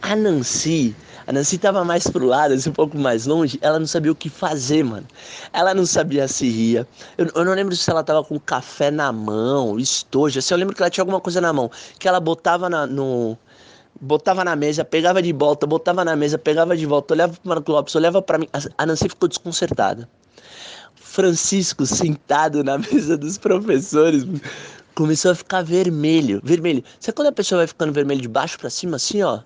A 0.01 0.17
Nancy 0.17 0.97
a 1.29 1.33
Nancy 1.33 1.59
tava 1.59 1.85
mais 1.85 2.09
pro 2.09 2.25
lado, 2.25 2.55
assim, 2.55 2.71
um 2.71 2.73
pouco 2.73 2.97
mais 2.97 3.27
longe, 3.27 3.59
ela 3.61 3.79
não 3.79 3.87
sabia 3.87 4.11
o 4.11 4.15
que 4.15 4.31
fazer, 4.31 4.83
mano. 4.83 5.07
Ela 5.53 5.75
não 5.75 5.85
sabia 5.85 6.27
se 6.27 6.49
ria. 6.49 6.89
Eu, 7.19 7.27
eu 7.35 7.45
não 7.45 7.53
lembro 7.53 7.77
se 7.77 7.91
ela 7.91 8.03
tava 8.03 8.25
com 8.25 8.41
café 8.41 8.91
na 8.91 9.13
mão, 9.13 9.79
estojo. 9.79 10.39
Assim, 10.39 10.55
eu 10.55 10.59
lembro 10.59 10.75
que 10.75 10.83
ela 10.83 10.89
tinha 10.89 11.03
alguma 11.03 11.21
coisa 11.21 11.39
na 11.39 11.53
mão, 11.53 11.71
que 11.99 12.09
ela 12.09 12.19
botava 12.19 12.71
na, 12.71 12.87
no, 12.87 13.37
botava 14.01 14.43
na 14.43 14.57
mesa, 14.57 14.87
pegava 14.87 15.21
de 15.21 15.31
volta, 15.35 15.67
botava 15.67 16.03
na 16.03 16.17
mesa, 16.17 16.39
pegava 16.39 16.75
de 16.75 16.87
volta, 16.87 17.13
olhava 17.13 17.35
pro 17.35 17.47
Marco 17.47 17.73
Lopes, 17.73 17.95
olhava 17.95 18.23
para 18.23 18.39
mim. 18.39 18.49
A 18.79 18.87
Nancy 18.87 19.11
ficou 19.11 19.29
desconcertada. 19.29 20.09
Francisco 20.95 21.85
sentado 21.85 22.65
na 22.65 22.79
mesa 22.91 23.19
dos 23.19 23.37
professores 23.37 24.25
começou 24.95 25.33
a 25.33 25.35
ficar 25.35 25.63
vermelho, 25.63 26.41
vermelho. 26.43 26.83
Sabe 26.99 27.17
quando 27.17 27.29
a 27.29 27.33
pessoa 27.33 27.59
vai 27.59 27.67
ficando 27.67 27.93
vermelho 27.93 28.23
de 28.23 28.29
baixo 28.29 28.59
para 28.59 28.71
cima 28.71 28.97
assim, 28.97 29.23
ó? 29.23 29.41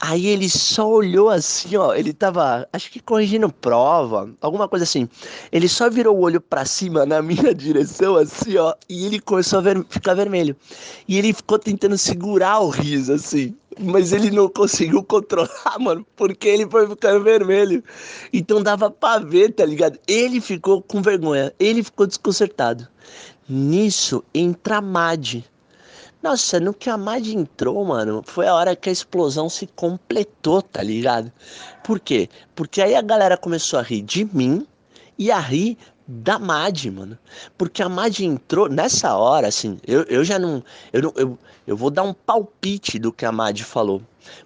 Aí 0.00 0.26
ele 0.26 0.48
só 0.48 0.88
olhou 0.88 1.28
assim, 1.28 1.76
ó. 1.76 1.94
Ele 1.94 2.12
tava, 2.12 2.68
acho 2.72 2.90
que 2.90 3.00
corrigindo 3.00 3.52
prova, 3.52 4.30
alguma 4.40 4.68
coisa 4.68 4.84
assim. 4.84 5.08
Ele 5.50 5.68
só 5.68 5.88
virou 5.88 6.16
o 6.16 6.20
olho 6.20 6.40
para 6.40 6.64
cima 6.64 7.06
na 7.06 7.22
minha 7.22 7.54
direção, 7.54 8.16
assim, 8.16 8.56
ó. 8.56 8.74
E 8.88 9.06
ele 9.06 9.20
começou 9.20 9.58
a 9.58 9.62
ver, 9.62 9.84
ficar 9.88 10.14
vermelho. 10.14 10.56
E 11.06 11.18
ele 11.18 11.32
ficou 11.32 11.58
tentando 11.58 11.96
segurar 11.96 12.60
o 12.60 12.68
riso, 12.68 13.12
assim. 13.12 13.54
Mas 13.78 14.12
ele 14.12 14.30
não 14.30 14.48
conseguiu 14.48 15.02
controlar, 15.02 15.78
mano, 15.80 16.06
porque 16.14 16.48
ele 16.48 16.68
foi 16.68 16.86
ficando 16.86 17.22
vermelho. 17.24 17.82
Então 18.32 18.62
dava 18.62 18.90
pra 18.90 19.18
ver, 19.18 19.52
tá 19.54 19.64
ligado? 19.64 19.98
Ele 20.06 20.40
ficou 20.40 20.82
com 20.82 21.00
vergonha, 21.00 21.52
ele 21.58 21.82
ficou 21.82 22.06
desconcertado. 22.06 22.86
Nisso 23.48 24.22
entra 24.34 24.78
a 24.78 24.80
Mad. 24.80 25.42
Nossa, 26.22 26.60
no 26.60 26.72
que 26.72 26.88
a 26.88 26.96
Mad 26.96 27.26
entrou, 27.26 27.84
mano, 27.84 28.22
foi 28.24 28.46
a 28.46 28.54
hora 28.54 28.76
que 28.76 28.88
a 28.88 28.92
explosão 28.92 29.48
se 29.48 29.66
completou, 29.66 30.62
tá 30.62 30.80
ligado? 30.80 31.32
Por 31.82 31.98
quê? 31.98 32.28
Porque 32.54 32.80
aí 32.80 32.94
a 32.94 33.02
galera 33.02 33.36
começou 33.36 33.80
a 33.80 33.82
rir 33.82 34.02
de 34.02 34.24
mim 34.24 34.64
e 35.18 35.32
a 35.32 35.40
rir 35.40 35.76
da 36.06 36.38
Mad, 36.38 36.84
mano. 36.86 37.18
Porque 37.58 37.82
a 37.82 37.88
Mad 37.88 38.20
entrou 38.20 38.68
nessa 38.68 39.16
hora, 39.16 39.48
assim, 39.48 39.78
eu, 39.84 40.02
eu 40.04 40.22
já 40.22 40.38
não 40.38 40.62
eu, 40.92 41.12
eu, 41.16 41.38
eu 41.66 41.76
vou 41.76 41.90
dar 41.90 42.04
um 42.04 42.14
palpite 42.14 43.00
do 43.00 43.12
que 43.12 43.24
a 43.24 43.32
Mad 43.32 43.60
falou. 43.62 44.00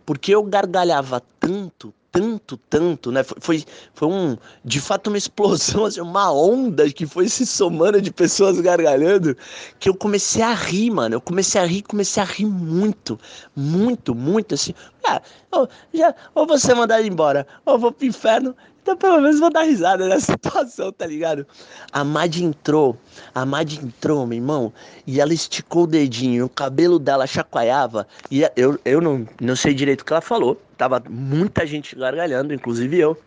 Porque 0.06 0.34
eu 0.34 0.42
gargalhava 0.42 1.22
tanto, 1.38 1.92
tanto, 2.16 2.56
tanto, 2.56 3.12
né? 3.12 3.22
Foi, 3.22 3.36
foi, 3.40 3.64
foi 3.92 4.08
um, 4.08 4.38
de 4.64 4.80
fato, 4.80 5.08
uma 5.08 5.18
explosão, 5.18 5.84
assim, 5.84 6.00
uma 6.00 6.32
onda 6.32 6.90
que 6.90 7.06
foi 7.06 7.28
se 7.28 7.44
somando 7.44 8.00
de 8.00 8.10
pessoas 8.10 8.58
gargalhando, 8.58 9.36
que 9.78 9.90
eu 9.90 9.94
comecei 9.94 10.40
a 10.40 10.54
rir, 10.54 10.90
mano. 10.90 11.16
Eu 11.16 11.20
comecei 11.20 11.60
a 11.60 11.66
rir, 11.66 11.82
comecei 11.82 12.22
a 12.22 12.26
rir 12.26 12.46
muito, 12.46 13.20
muito, 13.54 14.14
muito, 14.14 14.54
assim. 14.54 14.72
Ah, 15.06 15.20
eu, 15.52 15.68
já, 15.92 16.14
ou 16.34 16.46
você 16.46 16.74
mandar 16.74 17.04
embora, 17.04 17.46
ou 17.66 17.78
vou 17.78 17.92
pro 17.92 18.06
inferno, 18.06 18.56
então 18.86 18.96
pelo 18.96 19.20
menos 19.20 19.40
vou 19.40 19.50
dar 19.50 19.64
risada 19.64 20.06
nessa 20.06 20.30
situação, 20.38 20.92
tá 20.92 21.04
ligado? 21.04 21.44
A 21.92 22.04
Mad 22.04 22.36
entrou, 22.36 22.96
a 23.34 23.44
Mad 23.44 23.72
entrou, 23.72 24.24
meu 24.24 24.38
irmão, 24.38 24.72
e 25.04 25.20
ela 25.20 25.34
esticou 25.34 25.82
o 25.82 25.86
dedinho, 25.88 26.44
o 26.44 26.48
cabelo 26.48 27.00
dela 27.00 27.26
chacoalhava, 27.26 28.06
e 28.30 28.48
eu, 28.54 28.78
eu 28.84 29.00
não, 29.00 29.26
não 29.40 29.56
sei 29.56 29.74
direito 29.74 30.02
o 30.02 30.04
que 30.04 30.12
ela 30.12 30.20
falou, 30.20 30.62
tava 30.78 31.02
muita 31.10 31.66
gente 31.66 31.96
gargalhando, 31.96 32.54
inclusive 32.54 32.96
eu. 32.96 33.18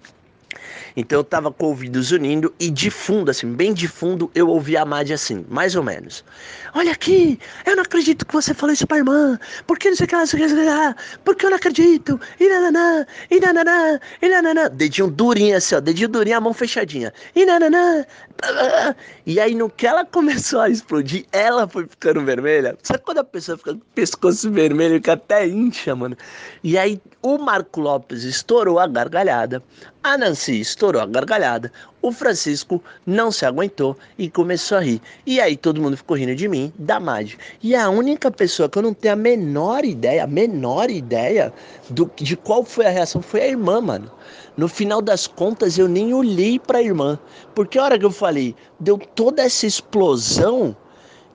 Então 0.95 1.19
eu 1.19 1.23
tava 1.23 1.51
com 1.51 1.65
o 1.65 1.69
ouvido 1.69 1.99
unindo 2.13 2.53
e 2.59 2.69
de 2.69 2.89
fundo, 2.89 3.29
assim, 3.29 3.53
bem 3.53 3.73
de 3.73 3.87
fundo, 3.87 4.31
eu 4.33 4.47
ouvi 4.47 4.75
a 4.75 4.85
Madi 4.85 5.13
assim, 5.13 5.45
mais 5.49 5.75
ou 5.75 5.83
menos. 5.83 6.23
Olha 6.73 6.91
aqui, 6.91 7.39
eu 7.65 7.75
não 7.75 7.83
acredito 7.83 8.25
que 8.25 8.33
você 8.33 8.53
falou 8.53 8.73
isso 8.73 8.87
pra 8.87 8.97
irmã. 8.97 9.39
Por 9.67 9.77
que 9.77 9.89
não 9.89 9.95
sei 9.95 10.05
o 10.05 10.09
que 10.09 10.15
lá, 10.15 10.25
sei 10.25 10.43
o 10.43 10.47
que 10.47 10.95
Porque 11.23 11.45
eu 11.45 11.49
não 11.49 11.57
acredito. 11.57 12.19
E 12.39 12.49
nananã, 12.49 13.05
e 13.29 13.39
nananã, 13.39 13.99
e 14.21 14.29
nananã. 14.29 14.69
Dedinho 14.69 15.09
durinho 15.09 15.57
assim, 15.57 15.75
ó, 15.75 15.79
dedinho 15.79 16.09
durinho, 16.09 16.37
a 16.37 16.41
mão 16.41 16.53
fechadinha. 16.53 17.13
E 17.35 17.45
nananã. 17.45 18.05
E 19.25 19.39
aí 19.39 19.53
no 19.53 19.69
que 19.69 19.85
ela 19.85 20.05
começou 20.05 20.61
a 20.61 20.69
explodir, 20.69 21.25
ela 21.31 21.67
foi 21.67 21.87
ficando 21.87 22.23
vermelha. 22.23 22.77
Sabe 22.83 23.03
quando 23.03 23.19
a 23.19 23.23
pessoa 23.23 23.57
fica 23.57 23.73
com 23.73 23.79
o 23.79 23.83
pescoço 23.93 24.51
vermelho 24.51 25.01
que 25.01 25.09
até 25.09 25.47
incha, 25.47 25.95
mano? 25.95 26.17
E 26.63 26.77
aí 26.77 27.01
o 27.21 27.37
Marco 27.37 27.79
Lopes 27.81 28.23
estourou 28.23 28.79
a 28.79 28.87
gargalhada. 28.87 29.63
A 30.01 30.17
Nancy 30.17 30.61
estourou 30.61 31.01
a 31.01 31.05
gargalhada. 31.05 31.73
O 32.01 32.13
Francisco 32.13 32.81
não 33.05 33.33
se 33.33 33.45
aguentou 33.45 33.97
e 34.17 34.29
começou 34.29 34.77
a 34.77 34.81
rir. 34.81 35.01
E 35.25 35.41
aí 35.41 35.57
todo 35.57 35.81
mundo 35.81 35.97
ficou 35.97 36.15
rindo 36.15 36.33
de 36.33 36.47
mim, 36.47 36.71
da 36.79 37.01
Mad. 37.01 37.33
E 37.61 37.75
a 37.75 37.89
única 37.89 38.31
pessoa 38.31 38.69
que 38.69 38.77
eu 38.77 38.81
não 38.81 38.93
tenho 38.93 39.13
a 39.13 39.17
menor 39.17 39.83
ideia, 39.83 40.23
a 40.23 40.27
menor 40.27 40.89
ideia 40.89 41.53
do, 41.89 42.09
de 42.15 42.37
qual 42.37 42.63
foi 42.63 42.85
a 42.85 42.89
reação 42.89 43.21
foi 43.21 43.41
a 43.41 43.47
irmã, 43.47 43.81
mano. 43.81 44.09
No 44.55 44.69
final 44.69 45.01
das 45.01 45.27
contas, 45.27 45.77
eu 45.77 45.89
nem 45.89 46.13
olhei 46.13 46.57
para 46.57 46.77
a 46.77 46.83
irmã. 46.83 47.19
Porque 47.53 47.77
a 47.77 47.83
hora 47.83 47.99
que 47.99 48.05
eu 48.05 48.11
falei, 48.11 48.55
deu 48.79 48.97
toda 48.97 49.41
essa 49.41 49.67
explosão 49.67 50.75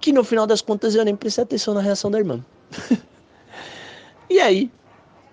que 0.01 0.11
no 0.11 0.25
final 0.25 0.47
das 0.47 0.63
contas 0.63 0.95
eu 0.95 1.05
nem 1.05 1.15
prestei 1.15 1.45
atenção 1.45 1.75
na 1.75 1.83
reação 1.83 2.11
da 2.11 2.19
irmã. 2.19 2.43
e 4.31 4.41
aí, 4.41 4.71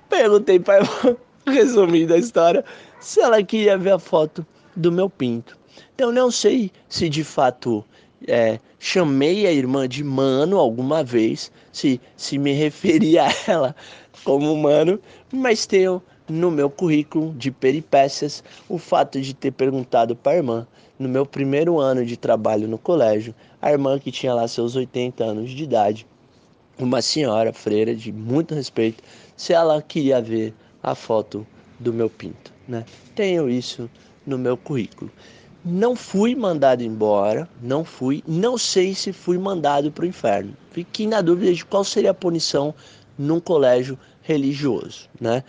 perguntei 0.09 0.59
para 0.59 0.83
irmã, 0.83 1.17
resumindo 1.47 2.13
a 2.13 2.17
história, 2.17 2.65
se 3.01 3.19
ela 3.19 3.43
queria 3.43 3.77
ver 3.77 3.91
a 3.91 3.99
foto 3.99 4.45
do 4.75 4.91
meu 4.91 5.09
pinto. 5.09 5.57
Então 5.95 6.11
não 6.11 6.31
sei 6.31 6.71
se 6.87 7.09
de 7.09 7.23
fato 7.23 7.83
é, 8.27 8.59
chamei 8.79 9.47
a 9.47 9.51
irmã 9.51 9.89
de 9.89 10.03
mano 10.03 10.57
alguma 10.57 11.03
vez, 11.03 11.51
se, 11.71 11.99
se 12.15 12.37
me 12.37 12.53
referi 12.53 13.17
a 13.17 13.27
ela 13.47 13.75
como 14.23 14.55
mano, 14.55 14.99
mas 15.33 15.65
tenho 15.65 16.01
no 16.29 16.51
meu 16.51 16.69
currículo 16.69 17.33
de 17.33 17.51
peripécias 17.51 18.43
o 18.69 18.77
fato 18.77 19.19
de 19.19 19.33
ter 19.33 19.51
perguntado 19.51 20.15
para 20.15 20.33
a 20.33 20.35
irmã, 20.35 20.67
no 20.97 21.09
meu 21.09 21.25
primeiro 21.25 21.79
ano 21.79 22.05
de 22.05 22.15
trabalho 22.15 22.67
no 22.67 22.77
colégio, 22.77 23.33
a 23.61 23.71
irmã 23.71 23.99
que 23.99 24.11
tinha 24.11 24.33
lá 24.33 24.47
seus 24.47 24.75
80 24.75 25.23
anos 25.23 25.49
de 25.49 25.63
idade, 25.63 26.05
uma 26.77 27.01
senhora 27.01 27.51
freira 27.51 27.95
de 27.95 28.11
muito 28.11 28.53
respeito, 28.53 29.03
se 29.35 29.53
ela 29.53 29.81
queria 29.81 30.21
ver 30.21 30.53
a 30.83 30.93
foto 30.93 31.45
do 31.79 31.91
meu 31.91 32.09
pinto, 32.09 32.50
né? 32.71 32.85
Tenho 33.13 33.49
isso 33.49 33.89
no 34.25 34.37
meu 34.37 34.55
currículo. 34.55 35.11
Não 35.63 35.95
fui 35.95 36.33
mandado 36.33 36.81
embora, 36.81 37.47
não 37.61 37.83
fui, 37.83 38.23
não 38.25 38.57
sei 38.57 38.95
se 38.95 39.13
fui 39.13 39.37
mandado 39.37 39.91
para 39.91 40.05
o 40.05 40.07
inferno. 40.07 40.55
Fiquei 40.71 41.05
na 41.05 41.21
dúvida 41.21 41.53
de 41.53 41.63
qual 41.65 41.83
seria 41.83 42.11
a 42.11 42.15
punição 42.15 42.73
num 43.17 43.39
colégio 43.39 43.99
religioso, 44.23 45.07
né? 45.19 45.43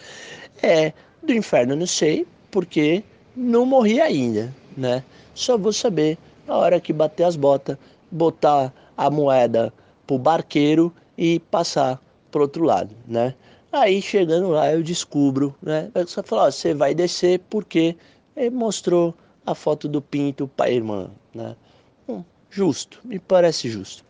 É, 0.62 0.92
do 1.22 1.32
inferno 1.32 1.76
não 1.76 1.87
sei, 1.87 2.26
porque 2.50 3.02
não 3.35 3.64
morri 3.64 4.00
ainda, 4.00 4.52
né? 4.76 5.02
Só 5.35 5.56
vou 5.56 5.72
saber 5.72 6.18
na 6.46 6.56
hora 6.56 6.80
que 6.80 6.92
bater 6.92 7.24
as 7.24 7.37
botas, 7.37 7.78
botar 8.11 8.72
a 8.96 9.08
moeda 9.08 9.72
pro 10.06 10.18
barqueiro 10.18 10.92
e 11.16 11.38
passar 11.38 12.02
pro 12.30 12.42
outro 12.42 12.64
lado, 12.64 12.94
né? 13.06 13.35
Aí 13.72 14.02
chegando 14.02 14.50
lá 14.50 14.70
eu 14.70 14.82
descubro, 14.82 15.56
né? 15.62 15.90
Só 16.06 16.22
falou, 16.22 16.52
você 16.52 16.74
vai 16.74 16.94
descer 16.94 17.40
porque 17.48 17.96
ele 18.37 18.50
mostrou 18.50 19.14
a 19.46 19.54
foto 19.54 19.88
do 19.88 20.02
pinto 20.02 20.46
para 20.46 20.66
a 20.66 20.70
irmã, 20.70 21.11
né? 21.35 21.56
Hum, 22.06 22.22
justo, 22.50 23.00
me 23.02 23.18
parece 23.18 23.70
justo. 23.70 24.04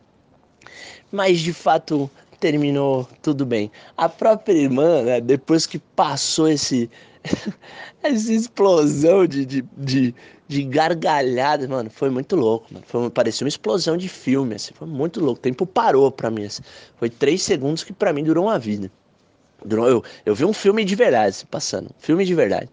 Mas 1.12 1.38
de 1.40 1.52
fato 1.52 2.10
terminou 2.40 3.08
tudo 3.22 3.46
bem. 3.46 3.70
A 3.96 4.08
própria 4.08 4.52
irmã, 4.52 5.02
né, 5.02 5.20
depois 5.20 5.64
que 5.64 5.78
passou 5.78 6.48
esse 6.48 6.90
essa 8.02 8.32
explosão 8.32 9.28
de, 9.28 9.46
de, 9.46 9.64
de, 9.76 10.14
de 10.48 10.64
gargalhada, 10.64 11.68
mano, 11.68 11.88
foi 11.88 12.10
muito 12.10 12.34
louco, 12.34 12.66
mano. 12.72 12.84
Foi, 12.88 13.08
parecia 13.10 13.44
uma 13.44 13.48
explosão 13.48 13.96
de 13.96 14.08
filme, 14.08 14.56
assim, 14.56 14.74
foi 14.74 14.88
muito 14.88 15.20
louco. 15.20 15.38
O 15.38 15.42
tempo 15.42 15.64
parou 15.64 16.10
pra 16.10 16.32
mim, 16.32 16.46
assim. 16.46 16.62
Foi 16.96 17.08
três 17.08 17.42
segundos 17.42 17.84
que 17.84 17.92
pra 17.92 18.12
mim 18.12 18.24
durou 18.24 18.46
uma 18.46 18.58
vida. 18.58 18.90
Eu, 19.70 20.02
eu 20.24 20.34
vi 20.34 20.44
um 20.44 20.52
filme 20.52 20.84
de 20.84 20.94
verdade 20.94 21.46
passando, 21.50 21.90
filme 21.98 22.24
de 22.24 22.34
verdade. 22.34 22.68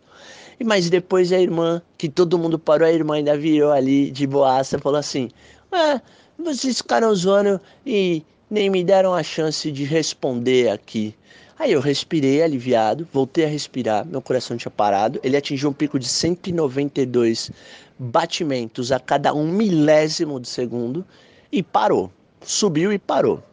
E 0.59 0.63
mas 0.63 0.89
depois 0.89 1.31
a 1.31 1.39
irmã, 1.39 1.81
que 1.97 2.09
todo 2.09 2.37
mundo 2.37 2.59
parou, 2.59 2.87
a 2.87 2.91
irmã 2.91 3.15
ainda 3.15 3.37
virou 3.37 3.71
ali 3.71 4.11
de 4.11 4.27
boaça, 4.27 4.77
falou 4.79 4.99
assim: 4.99 5.29
"Ah, 5.71 6.01
vocês 6.37 6.77
ficaram 6.77 7.13
zoando 7.15 7.59
e 7.85 8.23
nem 8.49 8.69
me 8.69 8.83
deram 8.83 9.13
a 9.13 9.23
chance 9.23 9.71
de 9.71 9.83
responder 9.83 10.69
aqui. 10.69 11.15
Aí 11.57 11.73
eu 11.73 11.81
respirei 11.81 12.41
aliviado, 12.41 13.07
voltei 13.11 13.43
a 13.43 13.47
respirar, 13.47 14.05
meu 14.05 14.21
coração 14.21 14.55
tinha 14.55 14.71
parado, 14.71 15.19
ele 15.21 15.35
atingiu 15.35 15.69
um 15.69 15.73
pico 15.73 15.99
de 15.99 16.07
192 16.07 17.51
batimentos 17.99 18.93
a 18.93 18.99
cada 18.99 19.33
um 19.33 19.45
milésimo 19.45 20.39
de 20.39 20.47
segundo 20.47 21.05
e 21.51 21.61
parou. 21.61 22.09
Subiu 22.41 22.93
e 22.93 22.97
parou. 22.97 23.43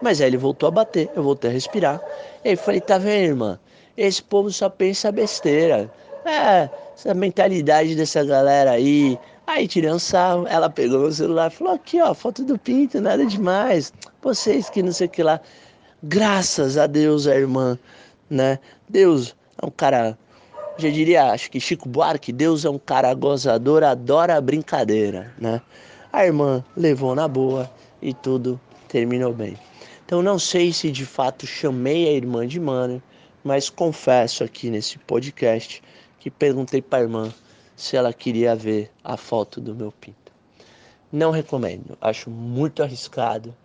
Mas 0.00 0.20
aí 0.20 0.28
ele 0.28 0.38
voltou 0.38 0.66
a 0.66 0.72
bater, 0.72 1.10
eu 1.14 1.22
voltei 1.22 1.50
a 1.50 1.52
respirar. 1.52 2.00
E 2.44 2.50
aí 2.50 2.56
falei, 2.56 2.80
tá 2.80 2.98
vendo, 2.98 3.30
irmã? 3.30 3.58
Esse 3.96 4.22
povo 4.22 4.50
só 4.50 4.68
pensa 4.68 5.12
besteira. 5.12 5.90
É, 6.24 6.68
essa 6.96 7.14
mentalidade 7.14 7.94
dessa 7.94 8.24
galera 8.24 8.72
aí. 8.72 9.18
Aí 9.46 9.66
tirei 9.66 9.90
um 9.90 9.98
sarro, 9.98 10.46
ela 10.46 10.70
pegou 10.70 11.00
meu 11.00 11.12
celular 11.12 11.50
e 11.50 11.54
falou, 11.54 11.74
aqui 11.74 12.00
ó, 12.00 12.14
foto 12.14 12.44
do 12.44 12.58
pinto, 12.58 13.00
nada 13.00 13.26
demais. 13.26 13.92
Vocês 14.22 14.70
que 14.70 14.82
não 14.82 14.92
sei 14.92 15.06
o 15.06 15.10
que 15.10 15.22
lá. 15.22 15.40
Graças 16.02 16.78
a 16.78 16.86
Deus, 16.86 17.26
a 17.26 17.34
irmã, 17.34 17.78
né? 18.30 18.58
Deus 18.88 19.36
é 19.60 19.66
um 19.66 19.70
cara, 19.70 20.18
já 20.76 20.88
diria, 20.88 21.30
acho 21.30 21.50
que 21.50 21.60
Chico 21.60 21.88
Buarque, 21.88 22.32
Deus 22.32 22.64
é 22.64 22.70
um 22.70 22.78
cara 22.78 23.12
gozador, 23.14 23.84
adora 23.84 24.36
a 24.36 24.40
brincadeira, 24.40 25.32
né? 25.38 25.60
A 26.12 26.26
irmã 26.26 26.64
levou 26.76 27.14
na 27.14 27.28
boa 27.28 27.70
e 28.00 28.12
tudo 28.12 28.60
terminou 28.88 29.32
bem. 29.32 29.56
Então 30.12 30.20
não 30.20 30.38
sei 30.38 30.74
se 30.74 30.90
de 30.90 31.06
fato 31.06 31.46
chamei 31.46 32.06
a 32.06 32.12
irmã 32.12 32.46
de 32.46 32.60
mano, 32.60 33.02
mas 33.42 33.70
confesso 33.70 34.44
aqui 34.44 34.68
nesse 34.68 34.98
podcast 34.98 35.82
que 36.20 36.30
perguntei 36.30 36.82
para 36.82 36.98
a 36.98 37.02
irmã 37.04 37.34
se 37.74 37.96
ela 37.96 38.12
queria 38.12 38.54
ver 38.54 38.90
a 39.02 39.16
foto 39.16 39.58
do 39.58 39.74
meu 39.74 39.90
pinto. 39.90 40.30
Não 41.10 41.30
recomendo, 41.30 41.96
acho 41.98 42.28
muito 42.28 42.82
arriscado. 42.82 43.56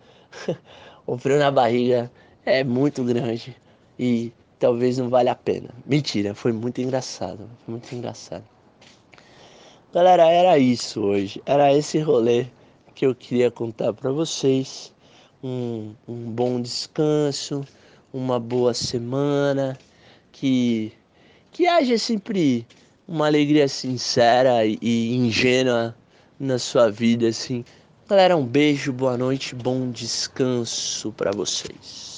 o 1.05 1.17
frio 1.17 1.37
na 1.37 1.51
barriga 1.51 2.09
é 2.45 2.63
muito 2.63 3.03
grande 3.03 3.53
e 3.99 4.31
talvez 4.57 4.97
não 4.97 5.09
valha 5.09 5.33
a 5.33 5.35
pena. 5.35 5.71
Mentira, 5.85 6.33
foi 6.33 6.53
muito 6.53 6.79
engraçado, 6.79 7.49
foi 7.65 7.73
muito 7.73 7.93
engraçado. 7.93 8.45
Galera, 9.93 10.31
era 10.31 10.57
isso 10.57 11.01
hoje, 11.01 11.41
era 11.45 11.73
esse 11.73 11.99
rolê 11.99 12.47
que 12.95 13.05
eu 13.05 13.13
queria 13.13 13.51
contar 13.51 13.91
para 13.91 14.13
vocês. 14.13 14.95
Um, 15.43 15.93
um 16.07 16.31
bom 16.31 16.61
descanso, 16.61 17.61
uma 18.11 18.39
boa 18.39 18.73
semana, 18.73 19.77
que 20.31 20.91
que 21.51 21.65
haja 21.65 21.97
sempre 21.97 22.65
uma 23.07 23.27
alegria 23.27 23.67
sincera 23.67 24.65
e 24.65 25.15
ingênua 25.15 25.95
na 26.39 26.59
sua 26.59 26.91
vida 26.91 27.27
assim. 27.29 27.63
Galera, 28.07 28.37
um 28.37 28.45
beijo, 28.45 28.93
boa 28.93 29.17
noite, 29.17 29.55
bom 29.55 29.89
descanso 29.91 31.11
para 31.13 31.31
vocês. 31.31 32.16